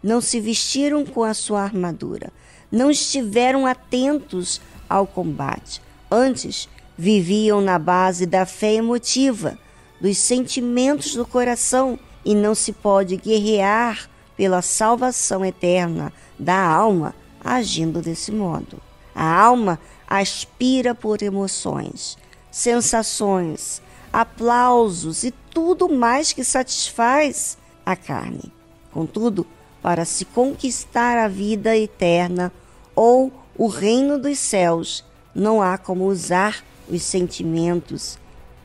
não 0.01 0.21
se 0.21 0.39
vestiram 0.39 1.05
com 1.05 1.23
a 1.23 1.33
sua 1.33 1.63
armadura, 1.63 2.31
não 2.71 2.91
estiveram 2.91 3.65
atentos 3.65 4.61
ao 4.87 5.07
combate. 5.07 5.81
Antes, 6.09 6.69
viviam 7.01 7.61
na 7.61 7.79
base 7.79 8.27
da 8.27 8.45
fé 8.45 8.75
emotiva, 8.75 9.57
dos 9.99 10.19
sentimentos 10.19 11.15
do 11.15 11.25
coração, 11.25 11.97
e 12.23 12.35
não 12.35 12.53
se 12.53 12.71
pode 12.71 13.17
guerrear 13.17 14.07
pela 14.37 14.61
salvação 14.61 15.43
eterna 15.43 16.13
da 16.37 16.63
alma 16.63 17.15
agindo 17.43 18.03
desse 18.03 18.31
modo. 18.31 18.79
A 19.15 19.25
alma 19.25 19.79
aspira 20.07 20.93
por 20.93 21.23
emoções, 21.23 22.19
sensações, 22.51 23.81
aplausos 24.13 25.23
e 25.23 25.31
tudo 25.49 25.89
mais 25.89 26.31
que 26.31 26.43
satisfaz 26.43 27.57
a 27.83 27.95
carne. 27.95 28.53
Contudo, 28.91 29.47
para 29.81 30.05
se 30.05 30.23
conquistar 30.23 31.17
a 31.17 31.27
vida 31.27 31.75
eterna 31.75 32.51
ou 32.95 33.33
o 33.57 33.65
reino 33.65 34.19
dos 34.19 34.37
céus, 34.37 35.03
não 35.33 35.63
há 35.63 35.79
como 35.79 36.05
usar 36.05 36.63
os 36.91 37.01
sentimentos, 37.03 38.19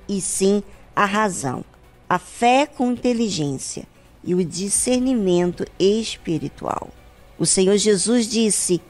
e 0.08 0.20
sim 0.20 0.62
a 0.94 1.04
razão, 1.04 1.64
a 2.08 2.18
fé 2.18 2.66
com 2.66 2.90
inteligência 2.90 3.86
e 4.24 4.34
o 4.34 4.44
discernimento 4.44 5.64
espiritual. 5.78 6.90
O 7.38 7.46
Senhor 7.46 7.76
Jesus 7.76 8.26
disse: 8.26 8.82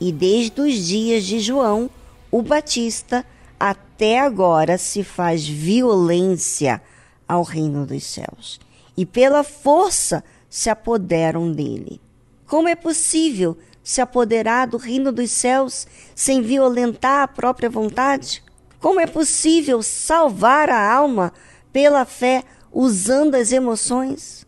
E 0.00 0.12
desde 0.12 0.60
os 0.60 0.86
dias 0.86 1.24
de 1.24 1.40
João, 1.40 1.90
o 2.30 2.40
Batista, 2.40 3.26
até 3.58 4.20
agora 4.20 4.78
se 4.78 5.02
faz 5.02 5.46
violência 5.46 6.80
ao 7.26 7.42
reino 7.42 7.84
dos 7.84 8.04
céus, 8.04 8.60
e 8.96 9.04
pela 9.04 9.42
força 9.42 10.22
se 10.48 10.70
apoderam 10.70 11.50
dele. 11.52 12.00
Como 12.46 12.68
é 12.68 12.74
possível 12.74 13.58
se 13.82 14.00
apoderar 14.00 14.68
do 14.68 14.76
reino 14.76 15.10
dos 15.10 15.30
céus 15.30 15.86
sem 16.14 16.40
violentar 16.40 17.22
a 17.22 17.28
própria 17.28 17.68
vontade? 17.68 18.42
Como 18.80 19.00
é 19.00 19.06
possível 19.06 19.82
salvar 19.82 20.70
a 20.70 20.92
alma 20.92 21.32
pela 21.72 22.04
fé 22.04 22.44
usando 22.72 23.34
as 23.34 23.50
emoções? 23.50 24.46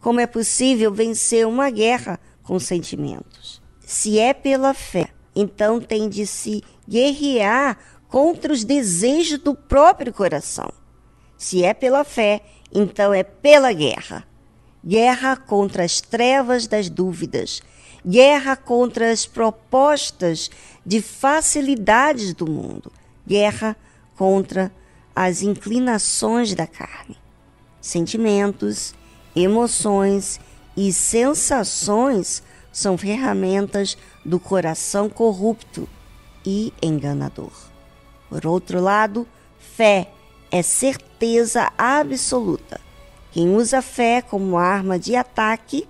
Como 0.00 0.20
é 0.20 0.26
possível 0.26 0.92
vencer 0.92 1.46
uma 1.46 1.70
guerra 1.70 2.18
com 2.42 2.58
sentimentos? 2.58 3.62
Se 3.80 4.18
é 4.18 4.34
pela 4.34 4.74
fé, 4.74 5.08
então 5.34 5.80
tem 5.80 6.08
de 6.08 6.26
se 6.26 6.62
guerrear 6.88 7.78
contra 8.08 8.52
os 8.52 8.64
desejos 8.64 9.38
do 9.38 9.54
próprio 9.54 10.12
coração. 10.12 10.72
Se 11.36 11.62
é 11.62 11.72
pela 11.72 12.02
fé, 12.02 12.42
então 12.74 13.14
é 13.14 13.22
pela 13.22 13.72
guerra. 13.72 14.26
Guerra 14.84 15.36
contra 15.36 15.84
as 15.84 16.00
trevas 16.00 16.66
das 16.66 16.88
dúvidas, 16.88 17.60
guerra 18.06 18.56
contra 18.56 19.10
as 19.10 19.26
propostas 19.26 20.50
de 20.84 21.00
facilidades 21.00 22.32
do 22.32 22.48
mundo, 22.48 22.90
guerra 23.28 23.76
contra 24.16 24.72
as 25.14 25.42
inclinações 25.42 26.54
da 26.54 26.66
carne. 26.66 27.16
Sentimentos, 27.78 28.94
emoções 29.36 30.40
e 30.74 30.92
sensações 30.92 32.42
são 32.72 32.96
ferramentas 32.96 33.98
do 34.24 34.40
coração 34.40 35.10
corrupto 35.10 35.86
e 36.44 36.72
enganador. 36.80 37.52
Por 38.30 38.46
outro 38.46 38.80
lado, 38.80 39.26
fé 39.58 40.10
é 40.50 40.62
certeza 40.62 41.70
absoluta. 41.76 42.80
Quem 43.30 43.54
usa 43.54 43.82
fé 43.82 44.22
como 44.22 44.56
arma 44.56 44.98
de 44.98 45.14
ataque 45.14 45.86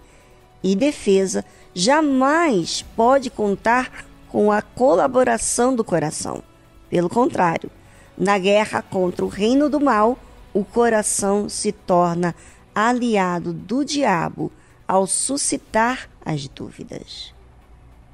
e 0.63 0.75
defesa 0.75 1.45
jamais 1.73 2.85
pode 2.97 3.31
contar 3.31 4.05
com 4.29 4.51
a 4.51 4.61
colaboração 4.61 5.75
do 5.75 5.85
coração. 5.85 6.43
Pelo 6.89 7.09
contrário, 7.09 7.71
na 8.17 8.39
guerra 8.39 8.83
contra 8.83 9.25
o 9.25 9.29
reino 9.29 9.69
do 9.69 9.81
mal, 9.81 10.19
o 10.53 10.65
coração 10.65 11.49
se 11.49 11.71
torna 11.71 12.35
aliado 12.75 13.53
do 13.53 13.85
diabo 13.85 14.51
ao 14.87 15.07
suscitar 15.07 16.09
as 16.25 16.49
dúvidas. 16.49 17.35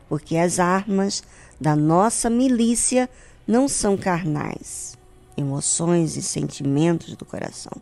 Porque 0.09 0.37
as 0.37 0.59
armas 0.59 1.23
da 1.61 1.77
nossa 1.77 2.29
milícia 2.29 3.09
não 3.47 3.69
são 3.69 3.97
carnais, 3.97 4.99
emoções 5.37 6.17
e 6.17 6.23
sentimentos 6.23 7.15
do 7.15 7.25
coração, 7.25 7.73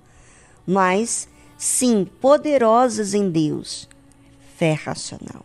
mas 0.66 1.28
sim 1.56 2.05
poderosas 2.20 3.14
em 3.14 3.31
Deus, 3.31 3.89
fé 4.56 4.74
racional, 4.74 5.44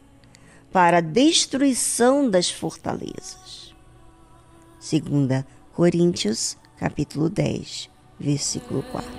para 0.72 0.98
a 0.98 1.02
destruição 1.02 2.30
das 2.30 2.50
fortalezas. 2.50 3.47
Segunda 4.88 5.46
Coríntios, 5.74 6.58
capítulo 6.80 7.30
10, 7.30 7.90
versículo 8.18 8.82
4. 8.84 9.12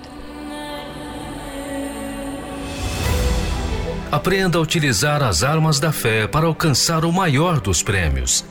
Aprenda 4.11 4.57
a 4.57 4.63
utilizar 4.63 5.23
as 5.23 5.45
armas 5.45 5.79
da 5.79 5.93
fé 5.93 6.27
para 6.27 6.47
alcançar 6.47 7.05
o 7.05 7.13
maior 7.13 7.61
dos 7.61 7.83
prêmios, 7.83 8.47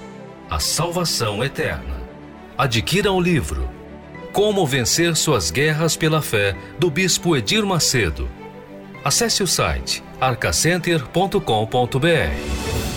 a 0.48 0.60
salvação 0.60 1.44
eterna. 1.44 2.04
Adquira 2.56 3.12
o 3.12 3.20
livro 3.20 3.68
Como 4.32 4.64
Vencer 4.68 5.16
Suas 5.16 5.50
Guerras 5.50 5.98
pela 5.98 6.22
Fé, 6.22 6.56
do 6.78 6.92
Bispo 6.92 7.36
Edir 7.36 7.66
Macedo. 7.66 8.30
Acesse 9.04 9.42
o 9.42 9.48
site 9.48 10.04
arcacenter.com.br. 10.22 12.97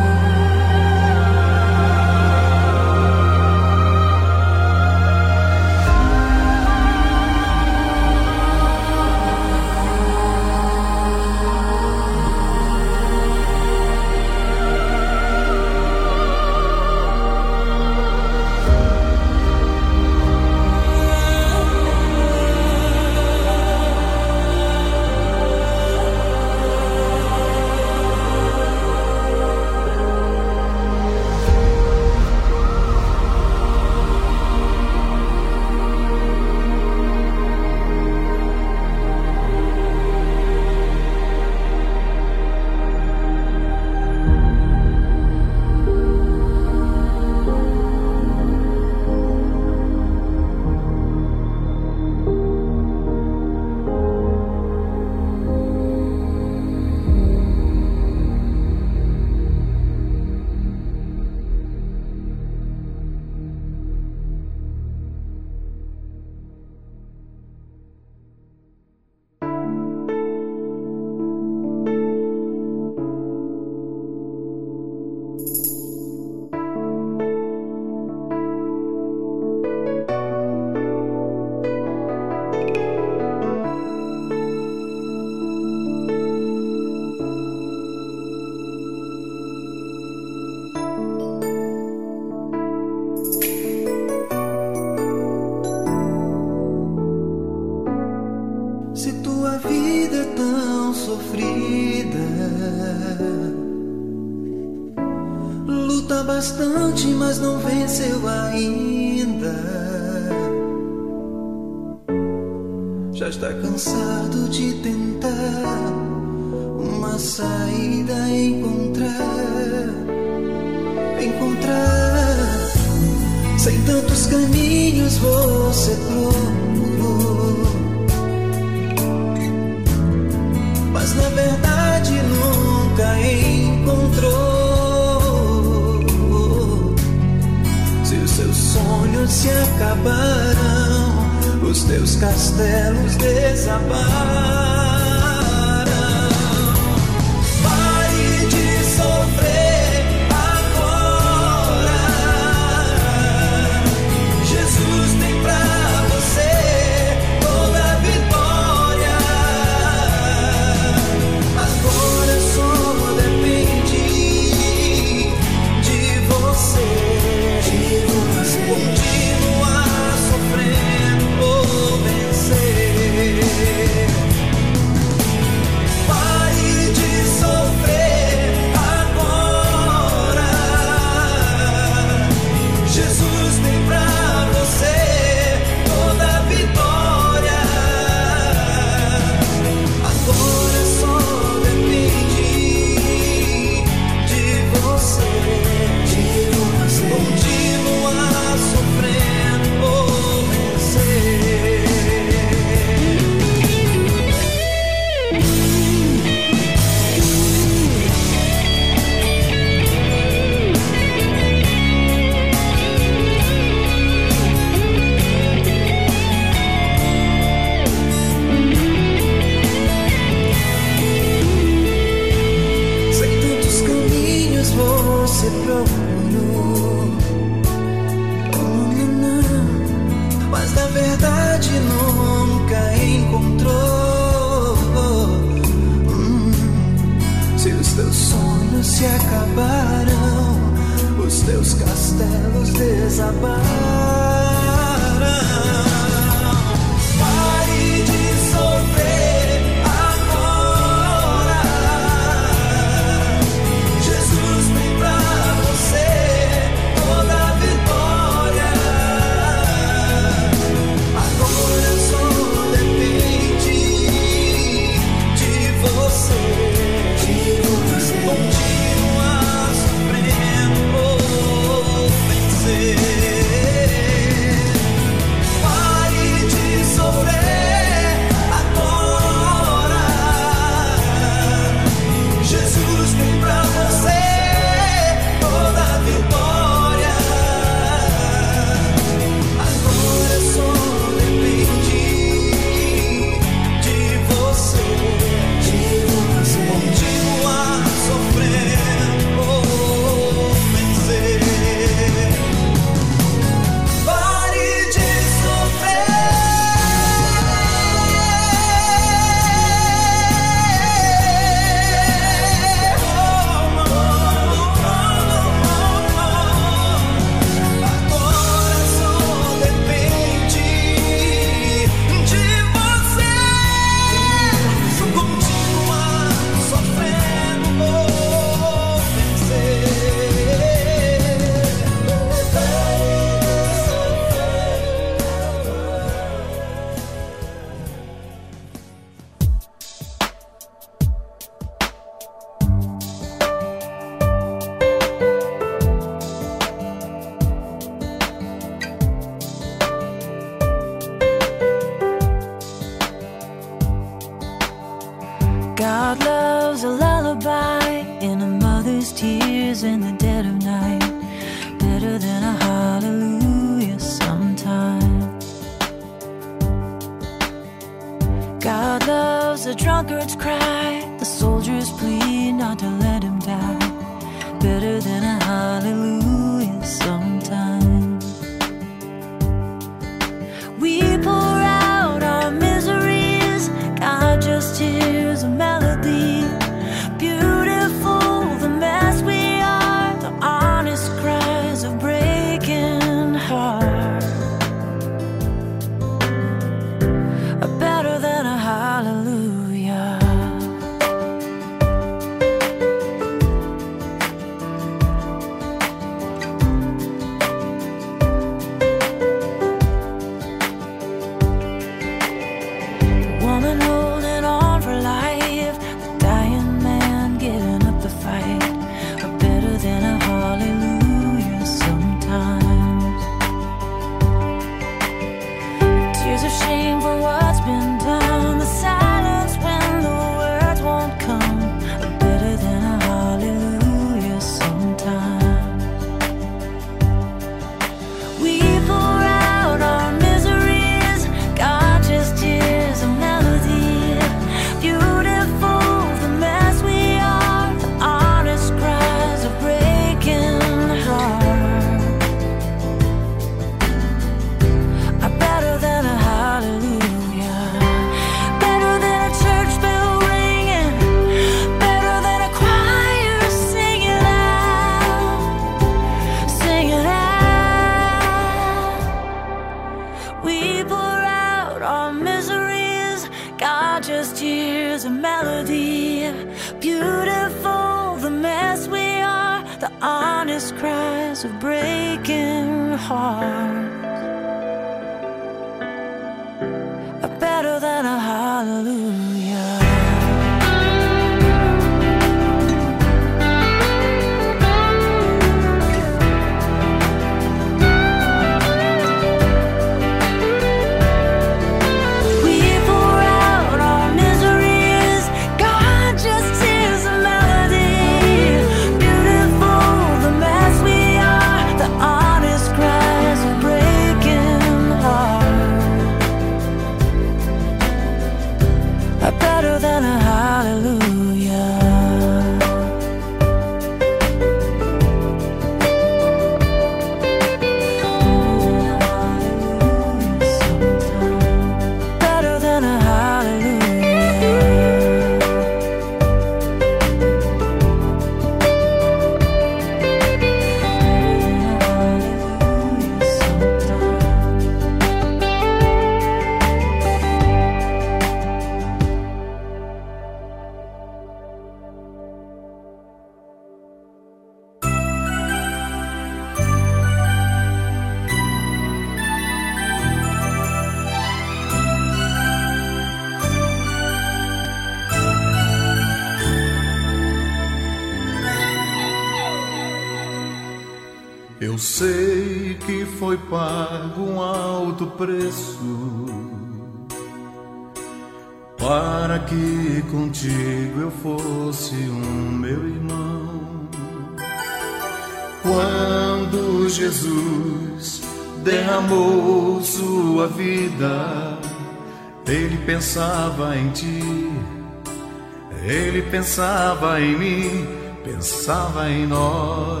Pensava 596.56 597.20
em 597.20 597.36
mim, 597.36 597.86
pensava 598.24 599.10
em 599.10 599.26
nós. 599.26 600.00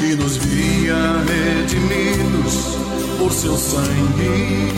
E 0.00 0.14
nos 0.16 0.36
via 0.38 0.96
redimidos 1.24 2.78
por 3.16 3.30
seu 3.30 3.56
sangue, 3.56 4.72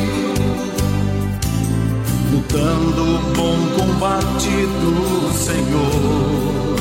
lutando 2.30 3.02
o 3.02 3.18
bom 3.34 3.56
combate 3.78 4.50
do 4.82 5.32
Senhor, 5.32 6.76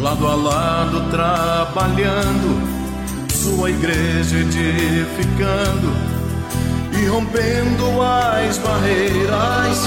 lado 0.00 0.26
a 0.26 0.34
lado 0.36 1.10
trabalhando, 1.10 2.62
sua 3.30 3.68
igreja 3.68 4.38
edificando 4.38 5.92
e 6.98 7.06
rompendo 7.08 8.00
as 8.00 8.56
barreiras 8.56 9.86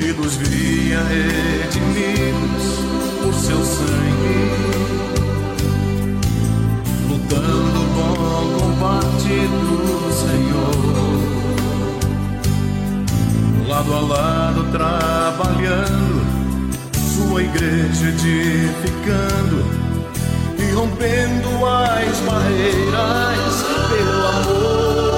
e 0.00 0.12
nos 0.12 0.36
via 0.36 1.00
redimidos 1.02 2.78
por 3.22 3.34
seu 3.34 3.64
sangue, 3.64 4.50
lutando 7.08 7.80
o 7.80 7.86
bom 7.94 8.58
combate 8.60 9.48
do 9.48 10.12
Senhor, 10.12 10.78
lado 13.68 13.92
a 13.92 14.00
lado 14.00 14.64
trabalhando, 14.70 16.22
sua 17.16 17.42
igreja 17.42 18.08
edificando 18.08 19.64
e 20.58 20.72
rompendo 20.74 21.66
as 21.66 22.18
barreiras 22.20 23.64
pelo 23.90 24.26
amor. 24.26 25.17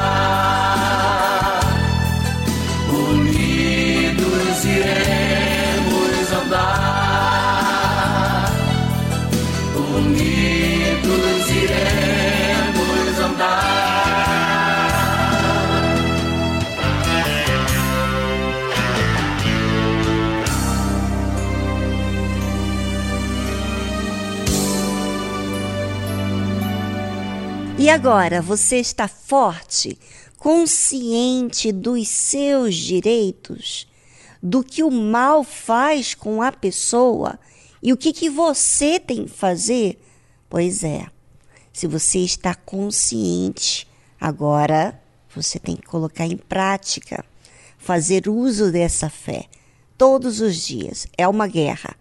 E 27.81 27.89
agora, 27.89 28.43
você 28.43 28.75
está 28.75 29.07
forte, 29.07 29.97
consciente 30.37 31.71
dos 31.71 32.07
seus 32.09 32.75
direitos, 32.75 33.87
do 34.39 34.63
que 34.63 34.83
o 34.83 34.91
mal 34.91 35.43
faz 35.43 36.13
com 36.13 36.43
a 36.43 36.51
pessoa 36.51 37.39
e 37.81 37.91
o 37.91 37.97
que, 37.97 38.13
que 38.13 38.29
você 38.29 38.99
tem 38.99 39.25
que 39.25 39.31
fazer? 39.31 39.99
Pois 40.47 40.83
é, 40.83 41.07
se 41.73 41.87
você 41.87 42.19
está 42.19 42.53
consciente, 42.53 43.87
agora 44.19 45.01
você 45.35 45.57
tem 45.57 45.75
que 45.75 45.87
colocar 45.87 46.27
em 46.27 46.37
prática, 46.37 47.25
fazer 47.79 48.29
uso 48.29 48.71
dessa 48.71 49.09
fé 49.09 49.45
todos 49.97 50.39
os 50.39 50.55
dias. 50.55 51.07
É 51.17 51.27
uma 51.27 51.47
guerra. 51.47 51.95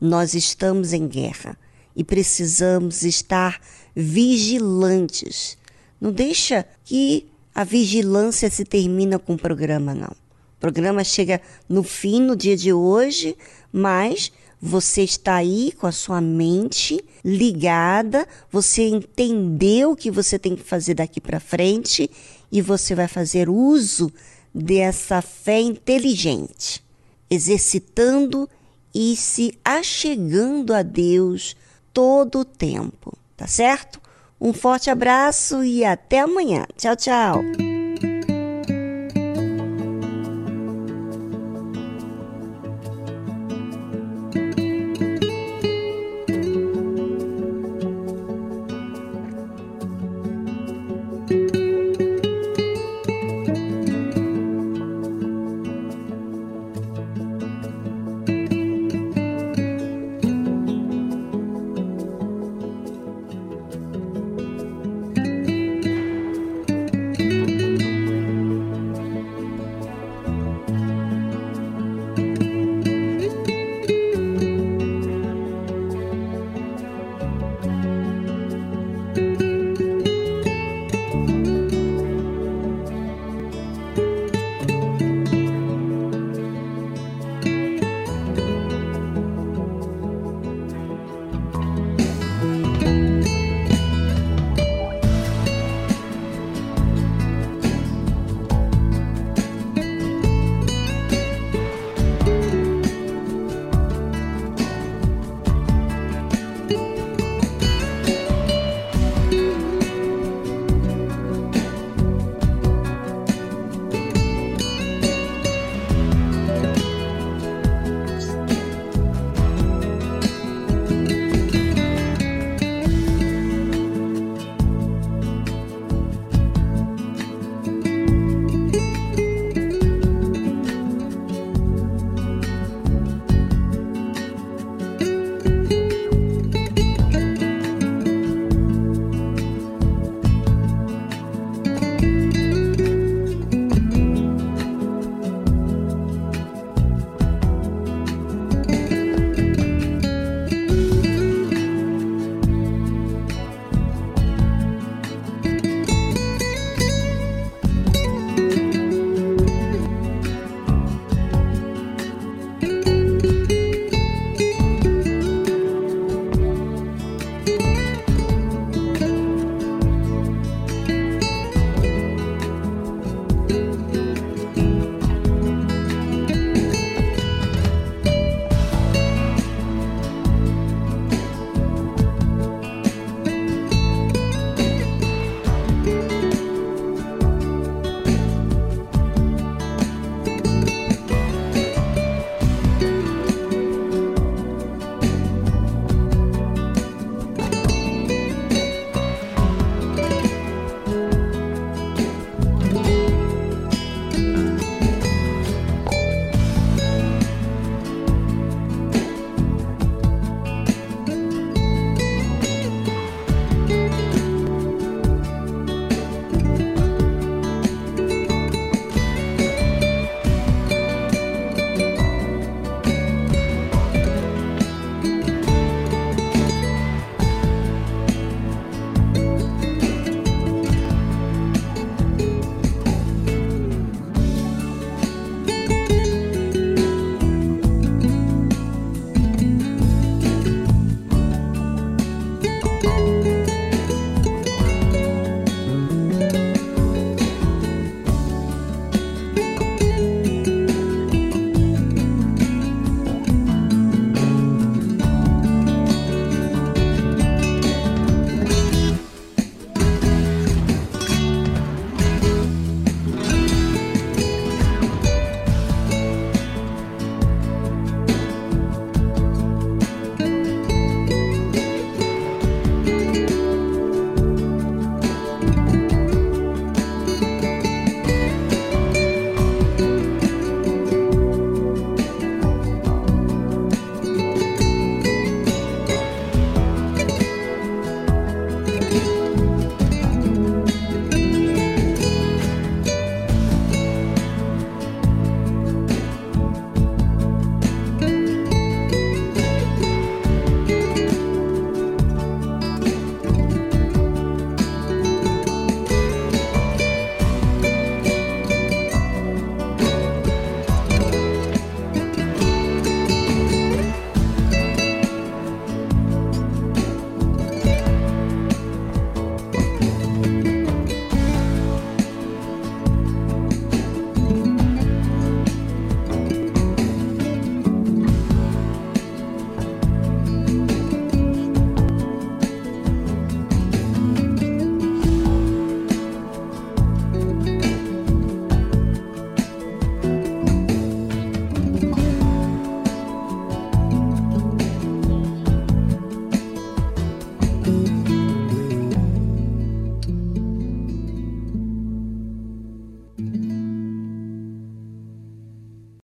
Nós 0.00 0.34
estamos 0.34 0.92
em 0.92 1.06
guerra 1.06 1.56
e 1.94 2.02
precisamos 2.02 3.04
estar 3.04 3.60
vigilantes. 3.94 5.56
Não 6.00 6.12
deixa 6.12 6.66
que 6.84 7.26
a 7.54 7.64
vigilância 7.64 8.48
se 8.50 8.64
termina 8.64 9.18
com 9.18 9.34
o 9.34 9.38
programa, 9.38 9.94
não. 9.94 10.10
O 10.10 10.60
programa 10.60 11.02
chega 11.04 11.40
no 11.68 11.82
fim, 11.82 12.20
no 12.20 12.36
dia 12.36 12.56
de 12.56 12.72
hoje, 12.72 13.36
mas 13.72 14.32
você 14.60 15.02
está 15.02 15.36
aí 15.36 15.72
com 15.72 15.86
a 15.86 15.92
sua 15.92 16.20
mente 16.20 17.02
ligada, 17.24 18.26
você 18.50 18.86
entendeu 18.86 19.92
o 19.92 19.96
que 19.96 20.10
você 20.10 20.38
tem 20.38 20.54
que 20.54 20.62
fazer 20.62 20.94
daqui 20.94 21.20
para 21.20 21.40
frente 21.40 22.10
e 22.52 22.60
você 22.60 22.94
vai 22.94 23.08
fazer 23.08 23.48
uso 23.48 24.12
dessa 24.54 25.22
fé 25.22 25.60
inteligente, 25.60 26.84
exercitando 27.30 28.48
e 28.94 29.16
se 29.16 29.58
achegando 29.64 30.74
a 30.74 30.82
Deus 30.82 31.56
todo 31.92 32.40
o 32.40 32.44
tempo, 32.44 33.16
tá 33.40 33.46
certo? 33.46 33.98
Um 34.38 34.52
forte 34.52 34.90
abraço 34.90 35.64
e 35.64 35.82
até 35.82 36.20
amanhã. 36.20 36.66
Tchau, 36.76 36.94
tchau. 36.94 37.69